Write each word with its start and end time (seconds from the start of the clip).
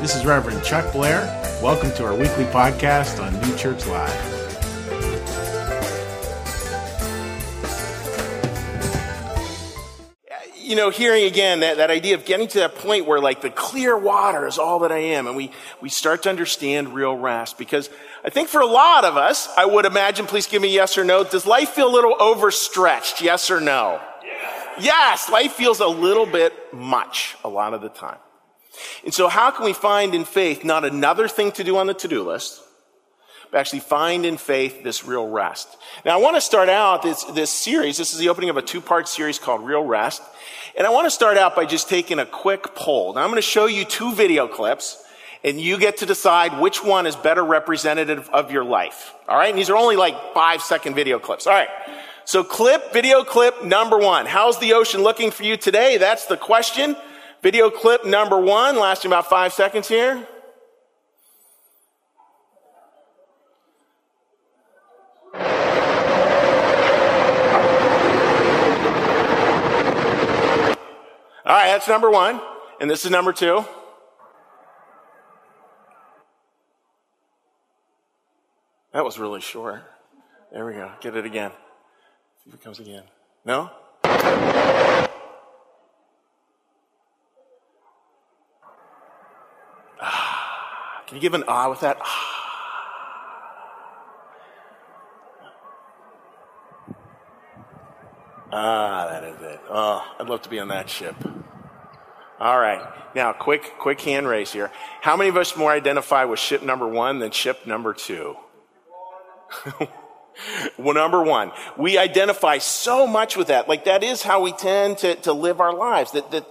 This 0.00 0.14
is 0.14 0.26
Reverend 0.26 0.62
Chuck 0.62 0.92
Blair. 0.92 1.20
Welcome 1.62 1.90
to 1.92 2.04
our 2.04 2.14
weekly 2.14 2.44
podcast 2.44 3.20
on 3.20 3.32
New 3.40 3.56
Church 3.56 3.86
Live. 3.86 4.36
you 10.62 10.74
know, 10.74 10.90
hearing 10.90 11.24
again 11.24 11.60
that, 11.60 11.76
that 11.76 11.90
idea 11.90 12.16
of 12.16 12.24
getting 12.24 12.48
to 12.48 12.58
that 12.58 12.74
point 12.74 13.06
where 13.06 13.20
like 13.20 13.40
the 13.40 13.50
clear 13.50 13.96
water 13.96 14.46
is 14.46 14.58
all 14.58 14.80
that 14.80 14.90
I 14.90 14.98
am, 14.98 15.28
and 15.28 15.36
we, 15.36 15.52
we 15.80 15.88
start 15.88 16.24
to 16.24 16.28
understand 16.28 16.92
real 16.92 17.16
rest. 17.16 17.56
Because 17.56 17.88
I 18.24 18.30
think 18.30 18.48
for 18.48 18.60
a 18.60 18.66
lot 18.66 19.04
of 19.04 19.16
us, 19.16 19.48
I 19.56 19.64
would 19.64 19.86
imagine, 19.86 20.26
please 20.26 20.46
give 20.46 20.60
me 20.60 20.74
yes 20.74 20.98
or 20.98 21.04
no, 21.04 21.24
does 21.24 21.46
life 21.46 21.70
feel 21.70 21.88
a 21.88 21.94
little 21.94 22.16
overstretched? 22.20 23.22
Yes 23.22 23.50
or 23.50 23.60
no? 23.60 24.00
Yes. 24.24 24.74
yes, 24.80 25.30
life 25.30 25.52
feels 25.52 25.80
a 25.80 25.86
little 25.86 26.26
bit 26.26 26.52
much 26.74 27.36
a 27.44 27.48
lot 27.48 27.72
of 27.72 27.80
the 27.80 27.88
time. 27.88 28.18
And 29.04 29.12
so 29.12 29.28
how 29.28 29.50
can 29.50 29.64
we 29.64 29.72
find 29.72 30.14
in 30.14 30.24
faith 30.24 30.64
not 30.64 30.84
another 30.84 31.28
thing 31.28 31.52
to 31.52 31.64
do 31.64 31.76
on 31.76 31.86
the 31.86 31.94
to-do 31.94 32.22
list, 32.22 32.62
but 33.50 33.58
actually 33.58 33.80
find 33.80 34.26
in 34.26 34.36
faith 34.36 34.82
this 34.82 35.04
real 35.04 35.28
rest? 35.28 35.68
Now 36.04 36.18
I 36.18 36.20
want 36.20 36.36
to 36.36 36.40
start 36.40 36.68
out 36.68 37.02
this, 37.02 37.24
this 37.24 37.50
series. 37.50 37.96
This 37.96 38.12
is 38.12 38.18
the 38.18 38.28
opening 38.28 38.50
of 38.50 38.56
a 38.56 38.62
two-part 38.62 39.08
series 39.08 39.38
called 39.38 39.64
Real 39.64 39.84
Rest. 39.84 40.22
And 40.76 40.86
I 40.86 40.90
want 40.90 41.06
to 41.06 41.10
start 41.10 41.36
out 41.36 41.56
by 41.56 41.64
just 41.64 41.88
taking 41.88 42.18
a 42.18 42.26
quick 42.26 42.74
poll. 42.74 43.14
Now 43.14 43.22
I'm 43.22 43.30
going 43.30 43.36
to 43.36 43.42
show 43.42 43.66
you 43.66 43.84
two 43.84 44.14
video 44.14 44.48
clips 44.48 45.02
and 45.44 45.60
you 45.60 45.78
get 45.78 45.98
to 45.98 46.06
decide 46.06 46.60
which 46.60 46.82
one 46.82 47.06
is 47.06 47.14
better 47.14 47.44
representative 47.44 48.28
of 48.30 48.50
your 48.50 48.64
life. 48.64 49.14
All 49.28 49.38
right. 49.38 49.50
And 49.50 49.58
these 49.58 49.70
are 49.70 49.76
only 49.76 49.96
like 49.96 50.34
five 50.34 50.60
second 50.60 50.94
video 50.94 51.18
clips. 51.18 51.46
All 51.46 51.52
right. 51.52 51.68
So 52.24 52.42
clip, 52.42 52.92
video 52.92 53.22
clip 53.22 53.62
number 53.64 53.96
one. 53.96 54.26
How's 54.26 54.58
the 54.58 54.72
ocean 54.72 55.02
looking 55.02 55.30
for 55.30 55.44
you 55.44 55.56
today? 55.56 55.96
That's 55.96 56.26
the 56.26 56.36
question. 56.36 56.96
Video 57.46 57.70
clip 57.70 58.04
number 58.04 58.40
one, 58.40 58.76
lasting 58.76 59.08
about 59.08 59.30
five 59.30 59.52
seconds 59.52 59.86
here. 59.86 60.26
All 65.36 65.40
right, 71.46 71.68
that's 71.68 71.86
number 71.86 72.10
one. 72.10 72.40
And 72.80 72.90
this 72.90 73.04
is 73.04 73.12
number 73.12 73.32
two. 73.32 73.64
That 78.92 79.04
was 79.04 79.20
really 79.20 79.40
short. 79.40 79.84
There 80.50 80.66
we 80.66 80.72
go. 80.72 80.90
Get 81.00 81.14
it 81.14 81.24
again. 81.24 81.52
See 82.42 82.48
if 82.48 82.54
it 82.54 82.64
comes 82.64 82.80
again. 82.80 83.04
No? 83.44 83.70
Can 91.06 91.16
you 91.16 91.20
give 91.20 91.34
an 91.34 91.44
ah 91.48 91.70
with 91.70 91.80
that? 91.80 91.98
Ah. 92.00 92.36
Ah, 98.52 99.08
that 99.10 99.24
is 99.24 99.42
it. 99.42 99.60
Oh, 99.68 100.02
I'd 100.18 100.28
love 100.28 100.42
to 100.42 100.48
be 100.48 100.58
on 100.58 100.68
that 100.68 100.88
ship. 100.88 101.14
All 102.38 102.58
right. 102.58 102.82
Now, 103.14 103.32
quick, 103.32 103.72
quick 103.78 104.00
hand 104.00 104.28
raise 104.28 104.52
here. 104.52 104.70
How 105.00 105.16
many 105.16 105.28
of 105.28 105.36
us 105.36 105.56
more 105.56 105.70
identify 105.70 106.24
with 106.24 106.38
ship 106.38 106.62
number 106.62 106.86
one 106.86 107.18
than 107.18 107.32
ship 107.32 107.66
number 107.66 107.92
two? 107.92 108.36
well, 110.78 110.94
number 110.94 111.22
one, 111.22 111.52
we 111.76 111.98
identify 111.98 112.58
so 112.58 113.06
much 113.06 113.36
with 113.36 113.48
that. 113.48 113.68
Like 113.68 113.84
that 113.84 114.02
is 114.02 114.22
how 114.22 114.42
we 114.42 114.52
tend 114.52 114.98
to, 114.98 115.16
to 115.16 115.32
live 115.32 115.60
our 115.60 115.74
lives. 115.74 116.12
That, 116.12 116.30
that 116.30 116.46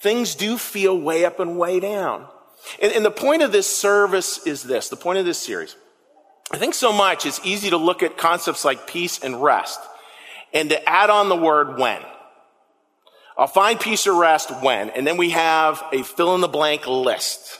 things 0.00 0.34
do 0.34 0.56
feel 0.56 0.98
way 0.98 1.24
up 1.24 1.40
and 1.40 1.58
way 1.58 1.78
down. 1.78 2.26
And, 2.80 2.92
and 2.92 3.04
the 3.04 3.10
point 3.10 3.42
of 3.42 3.52
this 3.52 3.74
service 3.74 4.46
is 4.46 4.62
this. 4.62 4.88
The 4.88 4.96
point 4.96 5.18
of 5.18 5.24
this 5.24 5.38
series. 5.38 5.76
I 6.50 6.58
think 6.58 6.74
so 6.74 6.92
much 6.92 7.26
it's 7.26 7.40
easy 7.44 7.70
to 7.70 7.76
look 7.76 8.02
at 8.02 8.16
concepts 8.16 8.64
like 8.64 8.86
peace 8.86 9.22
and 9.22 9.42
rest 9.42 9.80
and 10.52 10.70
to 10.70 10.88
add 10.88 11.10
on 11.10 11.28
the 11.28 11.36
word 11.36 11.78
when. 11.78 12.00
I'll 13.36 13.48
find 13.48 13.80
peace 13.80 14.06
or 14.06 14.14
rest 14.14 14.50
when, 14.62 14.90
and 14.90 15.04
then 15.04 15.16
we 15.16 15.30
have 15.30 15.82
a 15.92 16.04
fill 16.04 16.36
in 16.36 16.40
the 16.40 16.48
blank 16.48 16.86
list. 16.86 17.58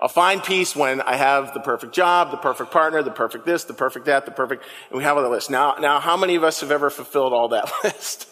I'll 0.00 0.08
find 0.08 0.42
peace 0.42 0.76
when 0.76 1.00
I 1.00 1.16
have 1.16 1.54
the 1.54 1.60
perfect 1.60 1.92
job, 1.92 2.30
the 2.30 2.36
perfect 2.36 2.70
partner, 2.70 3.02
the 3.02 3.10
perfect 3.10 3.44
this, 3.44 3.64
the 3.64 3.74
perfect 3.74 4.06
that, 4.06 4.24
the 4.24 4.30
perfect, 4.30 4.64
and 4.90 4.98
we 4.98 5.02
have 5.02 5.16
all 5.16 5.24
the 5.24 5.28
list. 5.28 5.50
Now, 5.50 5.74
now, 5.80 5.98
how 5.98 6.16
many 6.16 6.36
of 6.36 6.44
us 6.44 6.60
have 6.60 6.70
ever 6.70 6.90
fulfilled 6.90 7.32
all 7.32 7.48
that 7.48 7.68
list? 7.84 8.28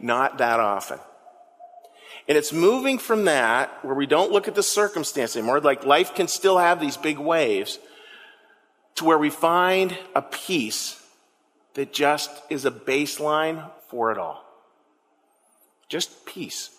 Not 0.00 0.38
that 0.38 0.58
often. 0.58 0.98
And 2.30 2.38
it's 2.38 2.52
moving 2.52 2.98
from 2.98 3.24
that, 3.24 3.84
where 3.84 3.96
we 3.96 4.06
don't 4.06 4.30
look 4.30 4.46
at 4.46 4.54
the 4.54 4.62
circumstance 4.62 5.34
anymore, 5.34 5.58
like 5.58 5.84
life 5.84 6.14
can 6.14 6.28
still 6.28 6.58
have 6.58 6.78
these 6.78 6.96
big 6.96 7.18
waves, 7.18 7.80
to 8.94 9.04
where 9.04 9.18
we 9.18 9.30
find 9.30 9.98
a 10.14 10.22
peace 10.22 11.04
that 11.74 11.92
just 11.92 12.30
is 12.48 12.64
a 12.64 12.70
baseline 12.70 13.68
for 13.88 14.12
it 14.12 14.18
all. 14.18 14.44
Just 15.88 16.24
peace. 16.24 16.70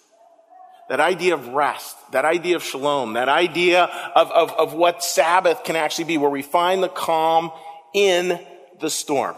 That 0.87 1.01
idea 1.01 1.33
of 1.33 1.49
rest, 1.49 1.97
that 2.13 2.23
idea 2.23 2.55
of 2.55 2.63
shalom, 2.63 3.15
that 3.15 3.27
idea 3.27 3.83
of, 4.15 4.31
of, 4.31 4.53
of 4.53 4.73
what 4.73 5.03
Sabbath 5.03 5.65
can 5.65 5.75
actually 5.75 6.05
be, 6.05 6.17
where 6.17 6.29
we 6.29 6.43
find 6.43 6.81
the 6.81 6.87
calm 6.87 7.51
in 7.93 8.39
the 8.79 8.89
storm. 8.89 9.35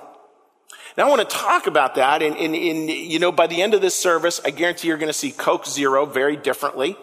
Now 0.98 1.08
I 1.08 1.10
want 1.10 1.28
to 1.28 1.36
talk 1.36 1.68
about 1.68 1.96
that 1.96 2.22
and, 2.22 2.38
and, 2.38 2.56
and, 2.56 2.90
you 2.90 3.20
know, 3.20 3.32
by 3.32 3.48
the 3.48 3.62
end 3.62 3.74
of 3.74 3.82
this 3.82 3.96
service, 3.96 4.40
I 4.46 4.52
guarantee 4.52 4.90
you're 4.90 4.98
going 4.98 5.08
to 5.08 5.14
see 5.14 5.32
Coke 5.32 5.66
Zero 5.66 6.06
very 6.06 6.38
differently 6.38 6.96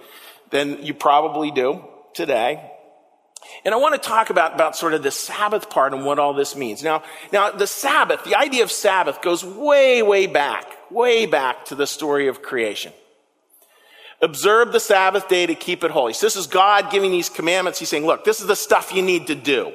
than 0.51 0.85
you 0.85 0.95
probably 0.95 1.51
do 1.51 1.85
today. 2.15 2.71
And 3.65 3.75
I 3.75 3.79
want 3.79 4.01
to 4.01 4.09
talk 4.09 4.31
about, 4.31 4.55
about 4.55 4.77
sort 4.77 4.95
of 4.95 5.03
the 5.03 5.11
Sabbath 5.11 5.71
part 5.71 5.93
and 5.93 6.05
what 6.05 6.19
all 6.19 6.35
this 6.35 6.55
means. 6.55 6.83
Now, 6.83 7.03
now 7.33 7.51
the 7.51 7.67
Sabbath, 7.67 8.23
the 8.25 8.37
idea 8.37 8.63
of 8.63 8.71
Sabbath 8.71 9.23
goes 9.23 9.45
way, 9.45 10.03
way 10.03 10.27
back, 10.27 10.67
way 10.91 11.27
back 11.27 11.65
to 11.67 11.75
the 11.75 11.87
story 11.87 12.29
of 12.29 12.43
creation. 12.43 12.93
Observe 14.23 14.73
the 14.73 14.81
Sabbath 14.81 15.29
day 15.29 15.47
to 15.47 15.55
keep 15.55 15.83
it 15.83 15.91
holy. 15.91 16.13
So 16.13 16.27
this 16.27 16.37
is 16.37 16.47
God 16.47 16.91
giving 16.91 17.11
these 17.11 17.29
commandments. 17.29 17.79
He's 17.79 17.89
saying, 17.89 18.07
look, 18.07 18.25
this 18.25 18.41
is 18.41 18.47
the 18.47 18.57
stuff 18.57 18.95
you 18.95 19.03
need 19.03 19.29
to 19.29 19.35
do. 19.35 19.73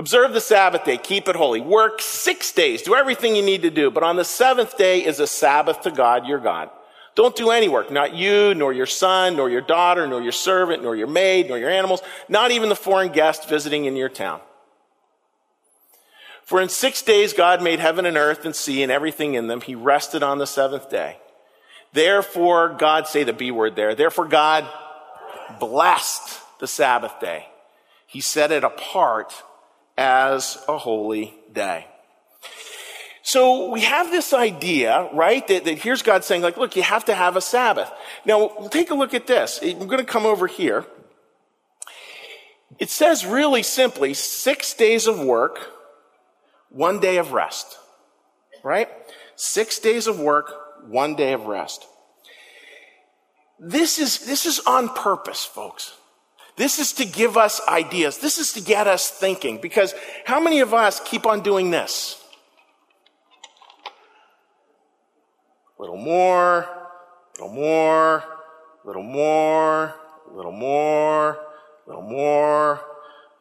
Observe 0.00 0.32
the 0.32 0.40
Sabbath 0.40 0.84
day, 0.84 0.96
keep 0.96 1.28
it 1.28 1.36
holy. 1.36 1.60
Work 1.60 2.00
six 2.00 2.52
days, 2.52 2.80
do 2.80 2.94
everything 2.94 3.36
you 3.36 3.42
need 3.42 3.60
to 3.60 3.70
do. 3.70 3.90
But 3.90 4.02
on 4.02 4.16
the 4.16 4.24
seventh 4.24 4.78
day 4.78 5.04
is 5.04 5.20
a 5.20 5.26
Sabbath 5.26 5.82
to 5.82 5.90
God, 5.90 6.26
your 6.26 6.38
God. 6.38 6.70
Don't 7.16 7.36
do 7.36 7.50
any 7.50 7.68
work, 7.68 7.90
not 7.90 8.14
you, 8.14 8.54
nor 8.54 8.72
your 8.72 8.86
son, 8.86 9.36
nor 9.36 9.50
your 9.50 9.60
daughter, 9.60 10.06
nor 10.06 10.22
your 10.22 10.32
servant, 10.32 10.82
nor 10.82 10.96
your 10.96 11.06
maid, 11.06 11.48
nor 11.50 11.58
your 11.58 11.68
animals, 11.68 12.00
not 12.30 12.50
even 12.50 12.70
the 12.70 12.76
foreign 12.76 13.12
guest 13.12 13.46
visiting 13.46 13.84
in 13.84 13.94
your 13.94 14.08
town. 14.08 14.40
For 16.44 16.62
in 16.62 16.70
six 16.70 17.02
days 17.02 17.34
God 17.34 17.62
made 17.62 17.78
heaven 17.78 18.06
and 18.06 18.16
earth 18.16 18.46
and 18.46 18.56
sea 18.56 18.82
and 18.82 18.90
everything 18.90 19.34
in 19.34 19.48
them. 19.48 19.60
He 19.60 19.74
rested 19.74 20.22
on 20.22 20.38
the 20.38 20.46
seventh 20.46 20.88
day. 20.88 21.18
Therefore, 21.92 22.74
God, 22.78 23.06
say 23.06 23.22
the 23.22 23.34
B 23.34 23.50
word 23.50 23.76
there, 23.76 23.94
therefore 23.94 24.28
God 24.28 24.66
blessed 25.58 26.40
the 26.58 26.66
Sabbath 26.66 27.20
day. 27.20 27.48
He 28.06 28.22
set 28.22 28.50
it 28.50 28.64
apart 28.64 29.34
as 30.00 30.56
a 30.66 30.78
holy 30.78 31.34
day. 31.52 31.86
So 33.22 33.70
we 33.70 33.82
have 33.82 34.10
this 34.10 34.32
idea, 34.32 35.10
right, 35.12 35.46
that, 35.46 35.64
that, 35.64 35.78
here's 35.78 36.00
God 36.00 36.24
saying, 36.24 36.40
like, 36.40 36.56
look, 36.56 36.74
you 36.74 36.82
have 36.82 37.04
to 37.04 37.14
have 37.14 37.36
a 37.36 37.40
Sabbath. 37.42 37.92
Now, 38.24 38.48
take 38.70 38.90
a 38.90 38.94
look 38.94 39.12
at 39.12 39.26
this. 39.26 39.60
I'm 39.62 39.86
going 39.86 39.98
to 39.98 40.04
come 40.04 40.24
over 40.24 40.46
here. 40.46 40.86
It 42.78 42.88
says 42.88 43.26
really 43.26 43.62
simply, 43.62 44.14
six 44.14 44.72
days 44.72 45.06
of 45.06 45.20
work, 45.20 45.60
one 46.70 46.98
day 46.98 47.18
of 47.18 47.32
rest. 47.32 47.76
Right? 48.64 48.88
Six 49.36 49.78
days 49.80 50.06
of 50.06 50.18
work, 50.18 50.50
one 50.88 51.14
day 51.14 51.34
of 51.34 51.44
rest. 51.44 51.86
This 53.58 53.98
is, 53.98 54.20
this 54.24 54.46
is 54.46 54.60
on 54.60 54.88
purpose, 54.88 55.44
folks. 55.44 55.94
This 56.60 56.78
is 56.78 56.92
to 56.92 57.06
give 57.06 57.38
us 57.38 57.58
ideas. 57.66 58.18
This 58.18 58.36
is 58.36 58.52
to 58.52 58.60
get 58.60 58.86
us 58.86 59.08
thinking. 59.08 59.62
Because 59.62 59.94
how 60.26 60.38
many 60.40 60.60
of 60.60 60.74
us 60.74 61.00
keep 61.06 61.24
on 61.24 61.40
doing 61.40 61.70
this? 61.70 62.22
A 65.78 65.80
little 65.80 65.96
more, 65.96 66.58
a 66.58 67.40
little 67.40 67.54
more, 67.54 68.16
a 68.16 68.86
little 68.86 69.02
more, 69.02 69.94
a 70.30 70.36
little 70.36 70.52
more, 70.52 71.30
a 71.30 71.38
little 71.86 72.02
more, 72.02 72.80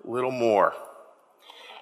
a 0.05 0.09
little 0.09 0.31
more. 0.31 0.73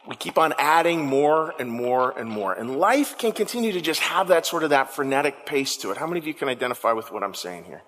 We 0.07 0.15
keep 0.15 0.39
on 0.39 0.55
adding 0.57 1.05
more 1.05 1.53
and 1.59 1.69
more 1.69 2.17
and 2.17 2.27
more. 2.27 2.53
And 2.53 2.79
life 2.79 3.15
can 3.19 3.31
continue 3.31 3.73
to 3.73 3.81
just 3.81 3.99
have 3.99 4.29
that 4.29 4.47
sort 4.47 4.63
of 4.63 4.71
that 4.71 4.89
frenetic 4.89 5.45
pace 5.45 5.77
to 5.77 5.91
it. 5.91 5.97
How 5.97 6.07
many 6.07 6.17
of 6.17 6.25
you 6.25 6.33
can 6.33 6.49
identify 6.49 6.93
with 6.93 7.11
what 7.11 7.21
I'm 7.21 7.35
saying 7.35 7.65
here? 7.65 7.83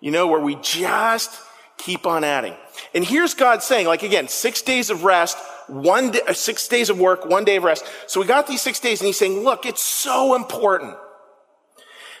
You 0.00 0.10
know, 0.10 0.26
where 0.26 0.40
we 0.40 0.56
just 0.56 1.40
keep 1.78 2.06
on 2.06 2.24
adding. 2.24 2.54
And 2.94 3.04
here's 3.04 3.34
God 3.34 3.62
saying, 3.62 3.86
like 3.86 4.02
again, 4.02 4.28
six 4.28 4.62
days 4.62 4.90
of 4.90 5.04
rest, 5.04 5.38
one 5.68 6.10
day, 6.10 6.20
uh, 6.26 6.32
six 6.32 6.68
days 6.68 6.90
of 6.90 6.98
work, 6.98 7.24
one 7.24 7.44
day 7.44 7.56
of 7.56 7.64
rest. 7.64 7.84
So 8.06 8.20
we 8.20 8.26
got 8.26 8.46
these 8.46 8.60
six 8.60 8.80
days 8.80 9.00
and 9.00 9.06
he's 9.06 9.18
saying, 9.18 9.40
look, 9.44 9.64
it's 9.64 9.82
so 9.82 10.34
important 10.34 10.96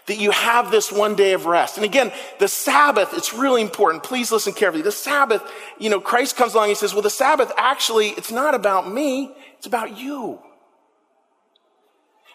that 0.06 0.18
you 0.18 0.30
have 0.30 0.70
this 0.70 0.90
one 0.90 1.14
day 1.14 1.34
of 1.34 1.46
rest. 1.46 1.76
And 1.76 1.84
again, 1.84 2.12
the 2.38 2.48
Sabbath, 2.48 3.10
it's 3.12 3.34
really 3.34 3.60
important. 3.60 4.02
Please 4.02 4.32
listen 4.32 4.54
carefully. 4.54 4.82
The 4.82 4.90
Sabbath, 4.90 5.42
you 5.78 5.90
know, 5.90 6.00
Christ 6.00 6.36
comes 6.36 6.54
along 6.54 6.64
and 6.64 6.70
he 6.70 6.74
says, 6.74 6.94
well, 6.94 7.02
the 7.02 7.10
Sabbath 7.10 7.52
actually, 7.56 8.08
it's 8.10 8.32
not 8.32 8.54
about 8.54 8.90
me, 8.90 9.34
it's 9.58 9.66
about 9.66 9.98
you. 9.98 10.40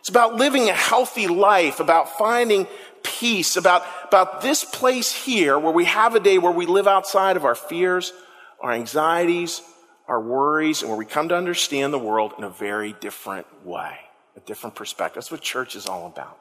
It's 0.03 0.09
about 0.09 0.35
living 0.35 0.69
a 0.69 0.73
healthy 0.73 1.27
life, 1.27 1.79
about 1.79 2.17
finding 2.17 2.67
peace, 3.03 3.55
about, 3.55 3.85
about 4.03 4.41
this 4.41 4.65
place 4.65 5.13
here 5.13 5.57
where 5.57 5.71
we 5.71 5.85
have 5.85 6.13
a 6.13 6.19
day 6.19 6.38
where 6.38 6.51
we 6.51 6.65
live 6.65 6.88
outside 6.88 7.38
of 7.38 7.45
our 7.45 7.55
fears, 7.55 8.11
our 8.59 8.73
anxieties, 8.73 9.61
our 10.09 10.19
worries, 10.19 10.81
and 10.81 10.89
where 10.89 10.97
we 10.97 11.05
come 11.05 11.29
to 11.29 11.38
understand 11.38 11.94
the 11.94 12.00
world 12.00 12.33
in 12.38 12.44
a 12.44 12.50
very 12.50 12.91
different 13.00 13.47
way, 13.65 13.95
a 14.35 14.41
different 14.41 14.75
perspective. 14.75 15.15
That's 15.15 15.31
what 15.31 15.39
church 15.39 15.73
is 15.73 15.88
all 15.88 16.05
about 16.05 16.38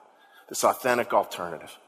this 0.48 0.64
authentic 0.64 1.12
alternative. 1.12 1.78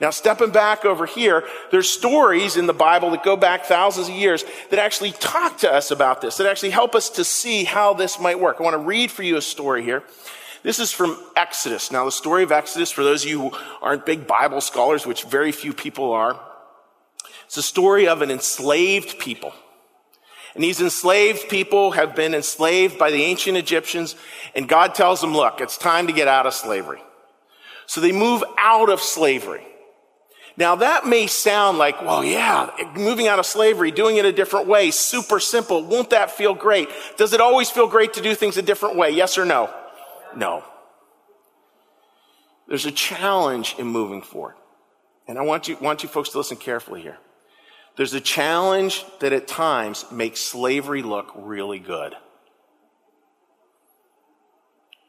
Now, 0.00 0.08
stepping 0.08 0.50
back 0.50 0.86
over 0.86 1.04
here, 1.04 1.44
there's 1.70 1.90
stories 1.90 2.56
in 2.56 2.66
the 2.66 2.72
Bible 2.72 3.10
that 3.10 3.22
go 3.22 3.36
back 3.36 3.66
thousands 3.66 4.08
of 4.08 4.14
years 4.14 4.46
that 4.70 4.78
actually 4.78 5.12
talk 5.12 5.58
to 5.58 5.70
us 5.70 5.90
about 5.90 6.22
this, 6.22 6.38
that 6.38 6.46
actually 6.46 6.70
help 6.70 6.94
us 6.94 7.10
to 7.10 7.22
see 7.22 7.64
how 7.64 7.92
this 7.92 8.18
might 8.18 8.40
work. 8.40 8.56
I 8.58 8.62
want 8.62 8.72
to 8.72 8.78
read 8.78 9.10
for 9.10 9.22
you 9.22 9.36
a 9.36 9.42
story 9.42 9.84
here. 9.84 10.02
This 10.62 10.78
is 10.78 10.92
from 10.92 11.18
Exodus. 11.36 11.90
Now, 11.90 12.04
the 12.04 12.12
story 12.12 12.42
of 12.42 12.52
Exodus, 12.52 12.90
for 12.90 13.02
those 13.02 13.24
of 13.24 13.30
you 13.30 13.40
who 13.40 13.58
aren't 13.80 14.04
big 14.04 14.26
Bible 14.26 14.60
scholars, 14.60 15.06
which 15.06 15.24
very 15.24 15.52
few 15.52 15.72
people 15.72 16.12
are, 16.12 16.38
it's 17.46 17.56
a 17.56 17.62
story 17.62 18.06
of 18.08 18.22
an 18.22 18.30
enslaved 18.30 19.18
people. 19.18 19.52
And 20.54 20.62
these 20.62 20.80
enslaved 20.80 21.48
people 21.48 21.92
have 21.92 22.14
been 22.14 22.34
enslaved 22.34 22.98
by 22.98 23.10
the 23.10 23.22
ancient 23.22 23.56
Egyptians, 23.56 24.16
and 24.54 24.68
God 24.68 24.94
tells 24.94 25.20
them, 25.20 25.32
look, 25.32 25.60
it's 25.60 25.78
time 25.78 26.06
to 26.08 26.12
get 26.12 26.28
out 26.28 26.46
of 26.46 26.54
slavery. 26.54 27.02
So 27.86 28.00
they 28.00 28.12
move 28.12 28.44
out 28.58 28.90
of 28.90 29.00
slavery. 29.00 29.66
Now 30.56 30.76
that 30.76 31.06
may 31.06 31.26
sound 31.26 31.78
like, 31.78 32.02
well, 32.02 32.22
yeah, 32.22 32.70
moving 32.94 33.28
out 33.28 33.38
of 33.38 33.46
slavery, 33.46 33.90
doing 33.90 34.16
it 34.16 34.24
a 34.24 34.32
different 34.32 34.66
way, 34.66 34.90
super 34.90 35.40
simple. 35.40 35.82
Won't 35.82 36.10
that 36.10 36.30
feel 36.30 36.54
great? 36.54 36.88
Does 37.16 37.32
it 37.32 37.40
always 37.40 37.70
feel 37.70 37.86
great 37.86 38.14
to 38.14 38.20
do 38.20 38.34
things 38.34 38.56
a 38.56 38.62
different 38.62 38.96
way? 38.96 39.10
Yes 39.10 39.38
or 39.38 39.44
no? 39.44 39.72
No. 40.36 40.64
There's 42.68 42.86
a 42.86 42.92
challenge 42.92 43.74
in 43.78 43.86
moving 43.86 44.22
forward. 44.22 44.54
And 45.26 45.38
I 45.38 45.42
want 45.42 45.68
you, 45.68 45.76
want 45.80 46.02
you 46.02 46.08
folks 46.08 46.30
to 46.30 46.38
listen 46.38 46.56
carefully 46.56 47.02
here. 47.02 47.18
There's 47.96 48.14
a 48.14 48.20
challenge 48.20 49.04
that 49.20 49.32
at 49.32 49.48
times 49.48 50.04
makes 50.10 50.40
slavery 50.40 51.02
look 51.02 51.32
really 51.36 51.78
good 51.78 52.14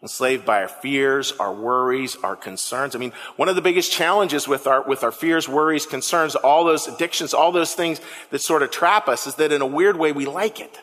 enslaved 0.01 0.45
by 0.45 0.61
our 0.61 0.67
fears, 0.67 1.31
our 1.33 1.53
worries, 1.53 2.17
our 2.23 2.35
concerns. 2.35 2.95
I 2.95 2.99
mean, 2.99 3.13
one 3.35 3.49
of 3.49 3.55
the 3.55 3.61
biggest 3.61 3.91
challenges 3.91 4.47
with 4.47 4.65
our, 4.65 4.83
with 4.87 5.03
our 5.03 5.11
fears, 5.11 5.47
worries, 5.47 5.85
concerns, 5.85 6.35
all 6.35 6.65
those 6.65 6.87
addictions, 6.87 7.33
all 7.33 7.51
those 7.51 7.73
things 7.73 8.01
that 8.31 8.39
sort 8.39 8.63
of 8.63 8.71
trap 8.71 9.07
us 9.07 9.27
is 9.27 9.35
that 9.35 9.51
in 9.51 9.61
a 9.61 9.67
weird 9.67 9.97
way 9.97 10.11
we 10.11 10.25
like 10.25 10.59
it. 10.59 10.79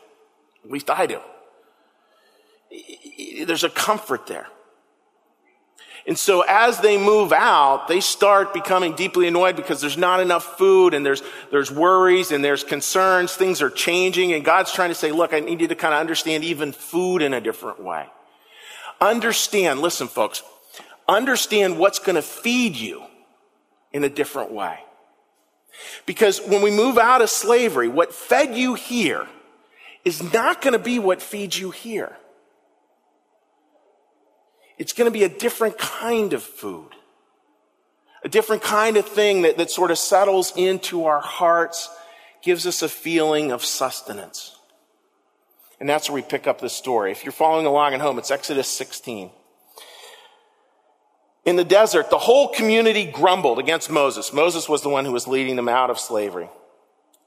At 0.65 0.71
least 0.71 0.91
I 0.91 1.07
do. 1.07 1.21
There's 3.49 3.65
a 3.65 3.71
comfort 3.71 4.27
there. 4.27 4.47
And 6.07 6.19
so 6.19 6.45
as 6.47 6.81
they 6.81 6.99
move 6.99 7.33
out, 7.33 7.89
they 7.89 8.01
start 8.01 8.53
becoming 8.53 8.95
deeply 8.95 9.27
annoyed 9.27 9.57
because 9.57 9.81
there's 9.81 9.97
not 9.97 10.21
enough 10.21 10.59
food 10.59 10.93
and 10.93 11.05
there's, 11.05 11.23
there's 11.51 11.73
worries 11.73 12.31
and 12.31 12.45
there's 12.45 12.63
concerns. 12.63 13.35
Things 13.35 13.63
are 13.63 13.71
changing 13.71 14.35
and 14.35 14.45
God's 14.45 14.71
trying 14.71 14.91
to 14.91 14.95
say, 14.95 15.13
look, 15.13 15.33
I 15.33 15.41
need 15.41 15.63
you 15.63 15.69
to 15.69 15.75
kind 15.75 15.95
of 15.95 16.01
understand 16.01 16.45
even 16.45 16.73
food 16.73 17.23
in 17.23 17.33
a 17.33 17.41
different 17.41 17.83
way. 17.83 18.07
Understand, 19.01 19.81
listen, 19.81 20.09
folks, 20.09 20.43
understand 21.09 21.79
what's 21.79 21.99
going 21.99 22.17
to 22.17 22.23
feed 22.23 22.77
you 22.77 23.03
in 23.93 24.05
a 24.05 24.11
different 24.11 24.53
way. 24.53 24.79
Because 26.05 26.39
when 26.43 26.61
we 26.61 26.71
move 26.71 26.99
out 26.99 27.23
of 27.23 27.31
slavery, 27.31 27.89
what 27.89 28.13
fed 28.13 28.55
you 28.55 28.75
here 28.75 29.27
is 30.05 30.23
not 30.35 30.61
going 30.61 30.73
to 30.73 30.79
be 30.79 30.99
what 30.99 31.23
feeds 31.23 31.59
you 31.59 31.71
here. 31.71 32.15
It's 34.79 34.93
going 34.93 35.11
to 35.11 35.17
be 35.17 35.25
a 35.25 35.29
different 35.29 35.77
kind 35.79 36.33
of 36.33 36.43
food, 36.43 36.91
a 38.25 38.29
different 38.29 38.63
kind 38.63 38.97
of 38.97 39.07
thing 39.07 39.43
that, 39.43 39.57
that 39.59 39.71
sort 39.71 39.91
of 39.91 39.99
settles 39.99 40.53
into 40.57 41.05
our 41.05 41.21
hearts, 41.21 41.91
gives 42.43 42.67
us 42.67 42.83
a 42.83 42.89
feeling 42.89 43.51
of 43.51 43.65
sustenance. 43.65 44.57
And 45.81 45.89
that's 45.89 46.09
where 46.09 46.15
we 46.15 46.23
pick 46.23 46.47
up 46.47 46.61
the 46.61 46.69
story. 46.69 47.13
If 47.13 47.25
you're 47.25 47.33
following 47.33 47.67
along 47.67 47.95
at 47.95 48.01
home, 48.01 48.19
it's 48.19 48.31
Exodus 48.31 48.69
16. 48.69 49.31
In 51.45 51.57
the 51.57 51.65
desert, 51.65 52.11
the 52.11 52.19
whole 52.19 52.49
community 52.49 53.05
grumbled 53.11 53.59
against 53.59 53.91
Moses. 53.91 54.33
Moses 54.33 54.69
was 54.69 54.83
the 54.83 54.89
one 54.89 55.05
who 55.05 55.13
was 55.13 55.27
leading 55.27 55.57
them 55.57 55.69
out 55.69 55.91
of 55.91 55.99
slavery. 55.99 56.49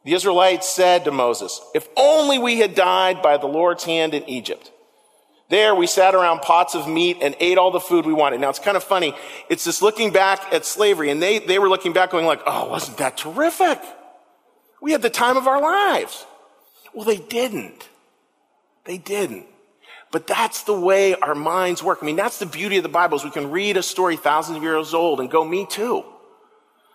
The 0.04 0.14
Israelites 0.14 0.70
said 0.70 1.06
to 1.06 1.12
Moses, 1.12 1.62
If 1.74 1.88
only 1.96 2.38
we 2.40 2.60
had 2.60 2.76
died 2.76 3.22
by 3.22 3.38
the 3.38 3.48
Lord's 3.48 3.84
hand 3.84 4.14
in 4.14 4.28
Egypt. 4.28 4.72
There 5.52 5.76
we 5.76 5.86
sat 5.86 6.16
around 6.16 6.44
pots 6.44 6.76
of 6.76 6.88
meat 6.88 7.18
and 7.22 7.36
ate 7.42 7.58
all 7.58 7.72
the 7.72 7.82
food 7.82 8.06
we 8.06 8.14
wanted. 8.14 8.40
Now 8.40 8.50
it's 8.50 8.58
kind 8.58 8.78
of 8.78 8.86
funny. 8.86 9.14
It's 9.50 9.66
just 9.66 9.82
looking 9.82 10.14
back 10.14 10.54
at 10.54 10.66
slavery 10.66 11.10
and 11.10 11.22
they, 11.22 11.40
they 11.40 11.60
were 11.60 11.68
looking 11.68 11.92
back 11.92 12.12
going 12.12 12.26
like, 12.26 12.40
oh, 12.48 12.70
wasn't 12.70 13.00
that 13.00 13.18
terrific? 13.18 13.78
We 14.82 14.94
had 14.94 15.02
the 15.02 15.10
time 15.10 15.36
of 15.36 15.48
our 15.48 15.62
lives. 15.62 16.26
Well, 16.94 17.04
they 17.04 17.18
didn't. 17.18 17.90
They 18.86 18.98
didn't. 18.98 19.46
But 20.10 20.26
that's 20.26 20.64
the 20.64 20.80
way 20.80 21.16
our 21.16 21.36
minds 21.36 21.84
work. 21.84 22.00
I 22.02 22.06
mean, 22.06 22.16
that's 22.16 22.40
the 22.40 22.46
beauty 22.46 22.78
of 22.78 22.84
the 22.84 22.90
Bible 22.90 23.18
is 23.18 23.26
we 23.26 23.30
can 23.30 23.52
read 23.52 23.76
a 23.76 23.84
story 23.84 24.16
thousands 24.16 24.56
of 24.56 24.64
years 24.64 24.94
old 24.94 25.20
and 25.20 25.30
go, 25.30 25.44
me 25.44 25.66
too. 25.66 26.06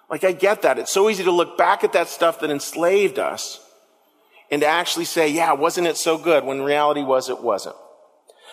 Like 0.09 0.25
I 0.25 0.33
get 0.33 0.63
that. 0.63 0.79
It's 0.79 0.93
so 0.93 1.11
easy 1.11 1.25
to 1.25 1.31
look 1.31 1.59
back 1.59 1.85
at 1.85 1.93
that 1.93 2.09
stuff 2.09 2.41
that 2.41 2.49
enslaved 2.49 3.19
us 3.19 3.61
and 4.51 4.63
to 4.63 4.67
actually 4.67 5.05
say, 5.05 5.29
yeah, 5.29 5.53
wasn't 5.53 5.89
it 5.89 5.99
so 5.99 6.17
good? 6.17 6.43
When 6.43 6.63
reality 6.63 7.03
was 7.03 7.29
it 7.29 7.43
wasn't. 7.43 7.77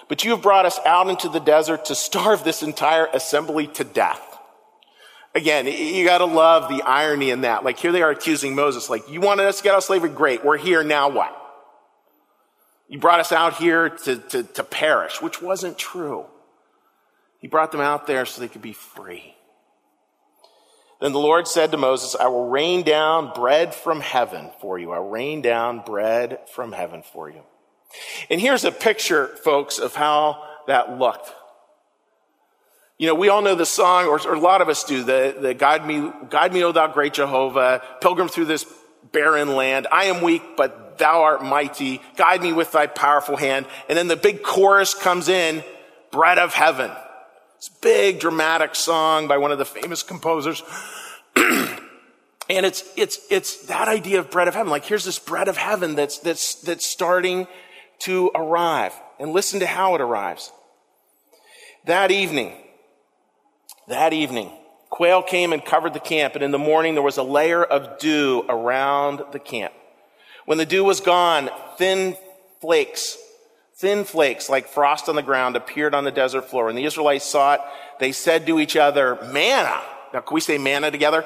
But 0.08 0.24
you 0.24 0.32
have 0.32 0.42
brought 0.42 0.66
us 0.66 0.80
out 0.86 1.10
into 1.10 1.30
the 1.30 1.40
desert 1.40 1.86
to 1.86 1.96
starve 1.96 2.44
this 2.44 2.64
entire 2.64 3.08
assembly 3.08 3.68
to 3.68 3.84
death. 3.84 4.22
Again, 5.36 5.66
you 5.66 6.06
gotta 6.06 6.26
love 6.26 6.70
the 6.70 6.84
irony 6.84 7.32
in 7.32 7.42
that. 7.42 7.64
Like 7.64 7.80
here 7.80 7.92
they 7.92 8.02
are 8.02 8.12
accusing 8.12 8.54
Moses, 8.56 8.90
like, 8.90 9.10
you 9.10 9.22
wanted 9.22 9.46
us 9.46 9.58
to 9.58 9.64
get 9.64 9.74
out 9.74 9.80
of 9.80 9.84
slavery? 9.84 10.10
Great. 10.10 10.46
We're 10.46 10.58
here. 10.58 10.84
Now 10.84 11.10
what? 11.10 11.36
You 12.88 13.00
brought 13.00 13.20
us 13.20 13.32
out 13.32 13.56
here 13.56 13.90
to, 13.90 14.18
to, 14.18 14.44
to 14.44 14.64
perish, 14.64 15.22
which 15.22 15.42
wasn't 15.42 15.78
true. 15.80 16.26
He 17.40 17.48
brought 17.48 17.72
them 17.72 17.82
out 17.82 18.06
there 18.06 18.26
so 18.26 18.40
they 18.40 18.48
could 18.48 18.62
be 18.62 18.74
free. 18.74 19.36
Then 21.02 21.12
the 21.12 21.20
Lord 21.20 21.48
said 21.48 21.72
to 21.72 21.78
Moses, 21.78 22.16
I 22.16 22.28
will 22.28 22.48
rain 22.50 22.84
down 22.84 23.34
bread 23.34 23.74
from 23.74 24.00
heaven 24.00 24.52
for 24.62 24.78
you. 24.78 24.92
I 24.92 25.00
will 25.00 25.10
rain 25.10 25.42
down 25.42 25.82
bread 25.84 26.39
from 26.54 26.72
heaven 26.72 27.04
for 27.04 27.30
you. 27.30 27.42
And 28.30 28.40
here's 28.40 28.64
a 28.64 28.72
picture, 28.72 29.28
folks, 29.44 29.80
of 29.80 29.96
how 29.96 30.44
that 30.68 30.98
looked. 30.98 31.32
You 32.98 33.08
know, 33.08 33.16
we 33.16 33.30
all 33.30 33.42
know 33.42 33.56
the 33.56 33.66
song, 33.66 34.06
or, 34.06 34.22
or 34.28 34.36
a 34.36 34.40
lot 34.40 34.62
of 34.62 34.70
us 34.70 34.84
do, 34.84 35.04
the, 35.04 35.36
the 35.40 35.54
guide 35.54 35.86
me, 35.86 36.12
guide 36.30 36.54
me, 36.54 36.64
O 36.64 36.72
thou 36.72 36.88
great 36.88 37.14
Jehovah, 37.14 37.82
pilgrim 38.02 38.28
through 38.30 38.46
this 38.46 38.66
barren 39.12 39.56
land. 39.56 39.88
I 39.92 40.06
am 40.06 40.22
weak, 40.22 40.42
but 40.56 40.98
thou 40.98 41.24
art 41.24 41.44
mighty. 41.44 42.02
Guide 42.16 42.42
me 42.42 42.54
with 42.54 42.72
thy 42.72 42.88
powerful 42.88 43.36
hand. 43.36 43.66
And 43.90 43.98
then 43.98 44.08
the 44.08 44.16
big 44.16 44.44
chorus 44.44 44.94
comes 44.94 45.28
in, 45.28 45.64
bread 46.12 46.38
of 46.38 46.54
heaven. 46.54 46.92
It's 47.58 47.70
a 47.70 47.82
big 47.82 48.20
dramatic 48.20 48.76
song 48.76 49.28
by 49.28 49.38
one 49.38 49.52
of 49.52 49.58
the 49.58 49.66
famous 49.66 50.04
composers. 50.04 50.62
and 51.36 52.66
it's, 52.66 52.84
it's, 52.96 53.20
it's 53.30 53.66
that 53.68 53.88
idea 53.88 54.20
of 54.20 54.30
bread 54.30 54.48
of 54.48 54.54
heaven. 54.54 54.70
Like 54.70 54.86
here's 54.86 55.06
this 55.06 55.20
bread 55.20 55.48
of 55.48 55.58
heaven 55.58 55.96
that's, 55.96 56.20
that's, 56.20 56.56
that's 56.56 56.86
starting 56.86 57.48
to 58.03 58.31
arrive. 58.36 58.93
And 59.19 59.31
listen 59.31 59.60
to 59.60 59.67
how 59.67 59.95
it 59.95 60.01
arrives. 60.01 60.51
That 61.86 62.12
evening, 62.12 62.53
that 63.88 64.13
evening, 64.13 64.51
quail 64.89 65.22
came 65.22 65.53
and 65.53 65.63
covered 65.63 65.93
the 65.93 66.00
camp, 66.00 66.36
and 66.36 66.43
in 66.43 66.51
the 66.51 66.57
morning 66.57 66.93
there 66.93 67.03
was 67.03 67.17
a 67.17 67.24
layer 67.24 67.63
of 67.63 68.00
dew 68.00 68.45
around 68.48 69.22
the 69.31 69.39
camp. 69.39 69.74
When 70.45 70.57
the 70.57 70.65
dew 70.65 70.83
was 70.83 71.00
gone, 71.00 71.50
thin 71.77 72.17
flakes, 72.62 73.17
thin 73.75 74.03
flakes 74.03 74.50
like 74.50 74.67
frost 74.67 75.10
on 75.10 75.15
the 75.15 75.22
ground 75.22 75.55
appeared 75.55 75.93
on 75.93 76.03
the 76.03 76.12
desert 76.12 76.50
floor. 76.50 76.65
When 76.65 76.75
the 76.75 76.86
Israelites 76.86 77.25
saw 77.25 77.55
it, 77.55 77.62
they 78.00 78.12
said 78.12 78.45
to 78.48 78.60
each 78.60 78.75
other, 78.75 79.17
manna. 79.31 79.81
Now, 80.13 80.22
can 80.22 80.36
we 80.36 80.41
say 80.41 80.57
manna 80.57 80.91
together? 80.91 81.25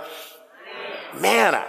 Manna. 1.19 1.65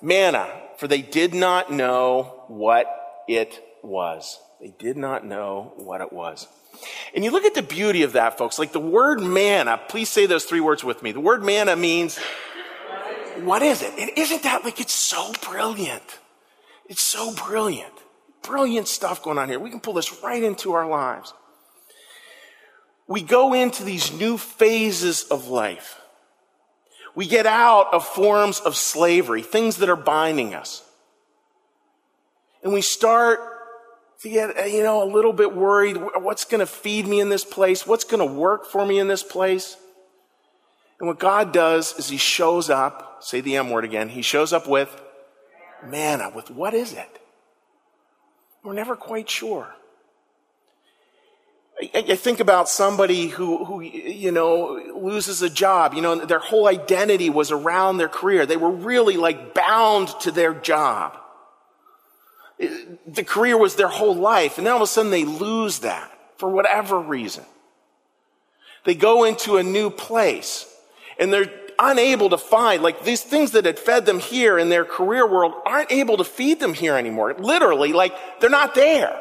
Manna. 0.00 0.48
For 0.78 0.88
they 0.88 1.02
did 1.02 1.34
not 1.34 1.72
know 1.72 2.44
what 2.48 2.86
it 3.28 3.62
was. 3.82 4.40
They 4.62 4.72
did 4.78 4.96
not 4.96 5.26
know 5.26 5.72
what 5.76 6.00
it 6.00 6.12
was. 6.12 6.46
And 7.14 7.24
you 7.24 7.32
look 7.32 7.44
at 7.44 7.54
the 7.54 7.62
beauty 7.62 8.04
of 8.04 8.12
that, 8.12 8.38
folks. 8.38 8.60
Like 8.60 8.70
the 8.70 8.78
word 8.78 9.20
manna, 9.20 9.72
uh, 9.72 9.76
please 9.76 10.08
say 10.08 10.26
those 10.26 10.44
three 10.44 10.60
words 10.60 10.84
with 10.84 11.02
me. 11.02 11.10
The 11.10 11.20
word 11.20 11.42
manna 11.42 11.72
uh, 11.72 11.76
means, 11.76 12.16
what 13.40 13.62
is 13.62 13.82
it? 13.82 13.92
And 13.98 14.10
isn't 14.16 14.44
that 14.44 14.64
like 14.64 14.80
it's 14.80 14.94
so 14.94 15.32
brilliant? 15.42 16.20
It's 16.88 17.02
so 17.02 17.34
brilliant. 17.34 17.92
Brilliant 18.42 18.86
stuff 18.86 19.20
going 19.20 19.36
on 19.36 19.48
here. 19.48 19.58
We 19.58 19.68
can 19.68 19.80
pull 19.80 19.94
this 19.94 20.22
right 20.22 20.42
into 20.42 20.74
our 20.74 20.88
lives. 20.88 21.34
We 23.08 23.20
go 23.20 23.54
into 23.54 23.82
these 23.82 24.12
new 24.12 24.38
phases 24.38 25.24
of 25.24 25.48
life. 25.48 26.00
We 27.16 27.26
get 27.26 27.46
out 27.46 27.92
of 27.92 28.06
forms 28.06 28.60
of 28.60 28.76
slavery, 28.76 29.42
things 29.42 29.78
that 29.78 29.88
are 29.88 29.96
binding 29.96 30.54
us. 30.54 30.84
And 32.62 32.72
we 32.72 32.80
start 32.80 33.51
to 34.22 34.28
get, 34.28 34.56
uh, 34.56 34.64
you 34.64 34.82
know, 34.82 35.02
a 35.02 35.08
little 35.10 35.32
bit 35.32 35.54
worried. 35.54 35.96
What's 35.96 36.44
going 36.44 36.60
to 36.60 36.66
feed 36.66 37.06
me 37.06 37.20
in 37.20 37.28
this 37.28 37.44
place? 37.44 37.86
What's 37.86 38.04
going 38.04 38.26
to 38.26 38.32
work 38.32 38.66
for 38.66 38.86
me 38.86 38.98
in 38.98 39.08
this 39.08 39.22
place? 39.22 39.76
And 41.00 41.08
what 41.08 41.18
God 41.18 41.52
does 41.52 41.98
is 41.98 42.08
He 42.08 42.16
shows 42.16 42.70
up, 42.70 43.18
say 43.20 43.40
the 43.40 43.56
M 43.56 43.70
word 43.70 43.84
again, 43.84 44.08
He 44.08 44.22
shows 44.22 44.52
up 44.52 44.68
with 44.68 45.02
manna. 45.84 46.30
With 46.34 46.50
what 46.50 46.74
is 46.74 46.92
it? 46.92 47.18
We're 48.62 48.74
never 48.74 48.94
quite 48.94 49.28
sure. 49.28 49.74
I, 51.94 52.14
think 52.14 52.38
about 52.38 52.68
somebody 52.68 53.26
who, 53.26 53.64
who, 53.64 53.80
you 53.80 54.30
know, 54.30 54.80
loses 54.94 55.42
a 55.42 55.50
job. 55.50 55.94
You 55.94 56.02
know, 56.02 56.24
their 56.24 56.38
whole 56.38 56.68
identity 56.68 57.28
was 57.28 57.50
around 57.50 57.96
their 57.96 58.08
career. 58.08 58.46
They 58.46 58.56
were 58.56 58.70
really 58.70 59.16
like 59.16 59.52
bound 59.52 60.08
to 60.20 60.30
their 60.30 60.54
job. 60.54 61.18
The 63.06 63.24
career 63.24 63.56
was 63.56 63.76
their 63.76 63.88
whole 63.88 64.14
life. 64.14 64.58
And 64.58 64.66
then 64.66 64.72
all 64.72 64.78
of 64.78 64.82
a 64.82 64.86
sudden 64.86 65.10
they 65.10 65.24
lose 65.24 65.80
that 65.80 66.10
for 66.36 66.48
whatever 66.48 66.98
reason. 66.98 67.44
They 68.84 68.94
go 68.94 69.24
into 69.24 69.56
a 69.56 69.62
new 69.62 69.90
place 69.90 70.66
and 71.18 71.32
they're 71.32 71.52
unable 71.78 72.30
to 72.30 72.38
find, 72.38 72.82
like 72.82 73.04
these 73.04 73.22
things 73.22 73.52
that 73.52 73.64
had 73.64 73.78
fed 73.78 74.06
them 74.06 74.18
here 74.18 74.58
in 74.58 74.68
their 74.68 74.84
career 74.84 75.26
world 75.26 75.54
aren't 75.64 75.90
able 75.90 76.16
to 76.16 76.24
feed 76.24 76.60
them 76.60 76.74
here 76.74 76.96
anymore. 76.96 77.34
Literally, 77.34 77.92
like 77.92 78.14
they're 78.40 78.50
not 78.50 78.74
there. 78.74 79.18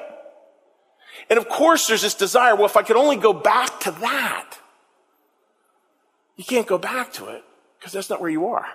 And 1.29 1.37
of 1.37 1.47
course, 1.47 1.87
there's 1.87 2.01
this 2.01 2.15
desire 2.15 2.55
well, 2.55 2.65
if 2.65 2.77
I 2.77 2.83
could 2.83 2.97
only 2.97 3.15
go 3.17 3.33
back 3.33 3.79
to 3.81 3.91
that. 3.91 4.57
You 6.35 6.43
can't 6.43 6.67
go 6.67 6.77
back 6.77 7.13
to 7.13 7.27
it 7.27 7.43
because 7.79 7.93
that's 7.93 8.09
not 8.09 8.19
where 8.19 8.29
you 8.29 8.47
are. 8.47 8.65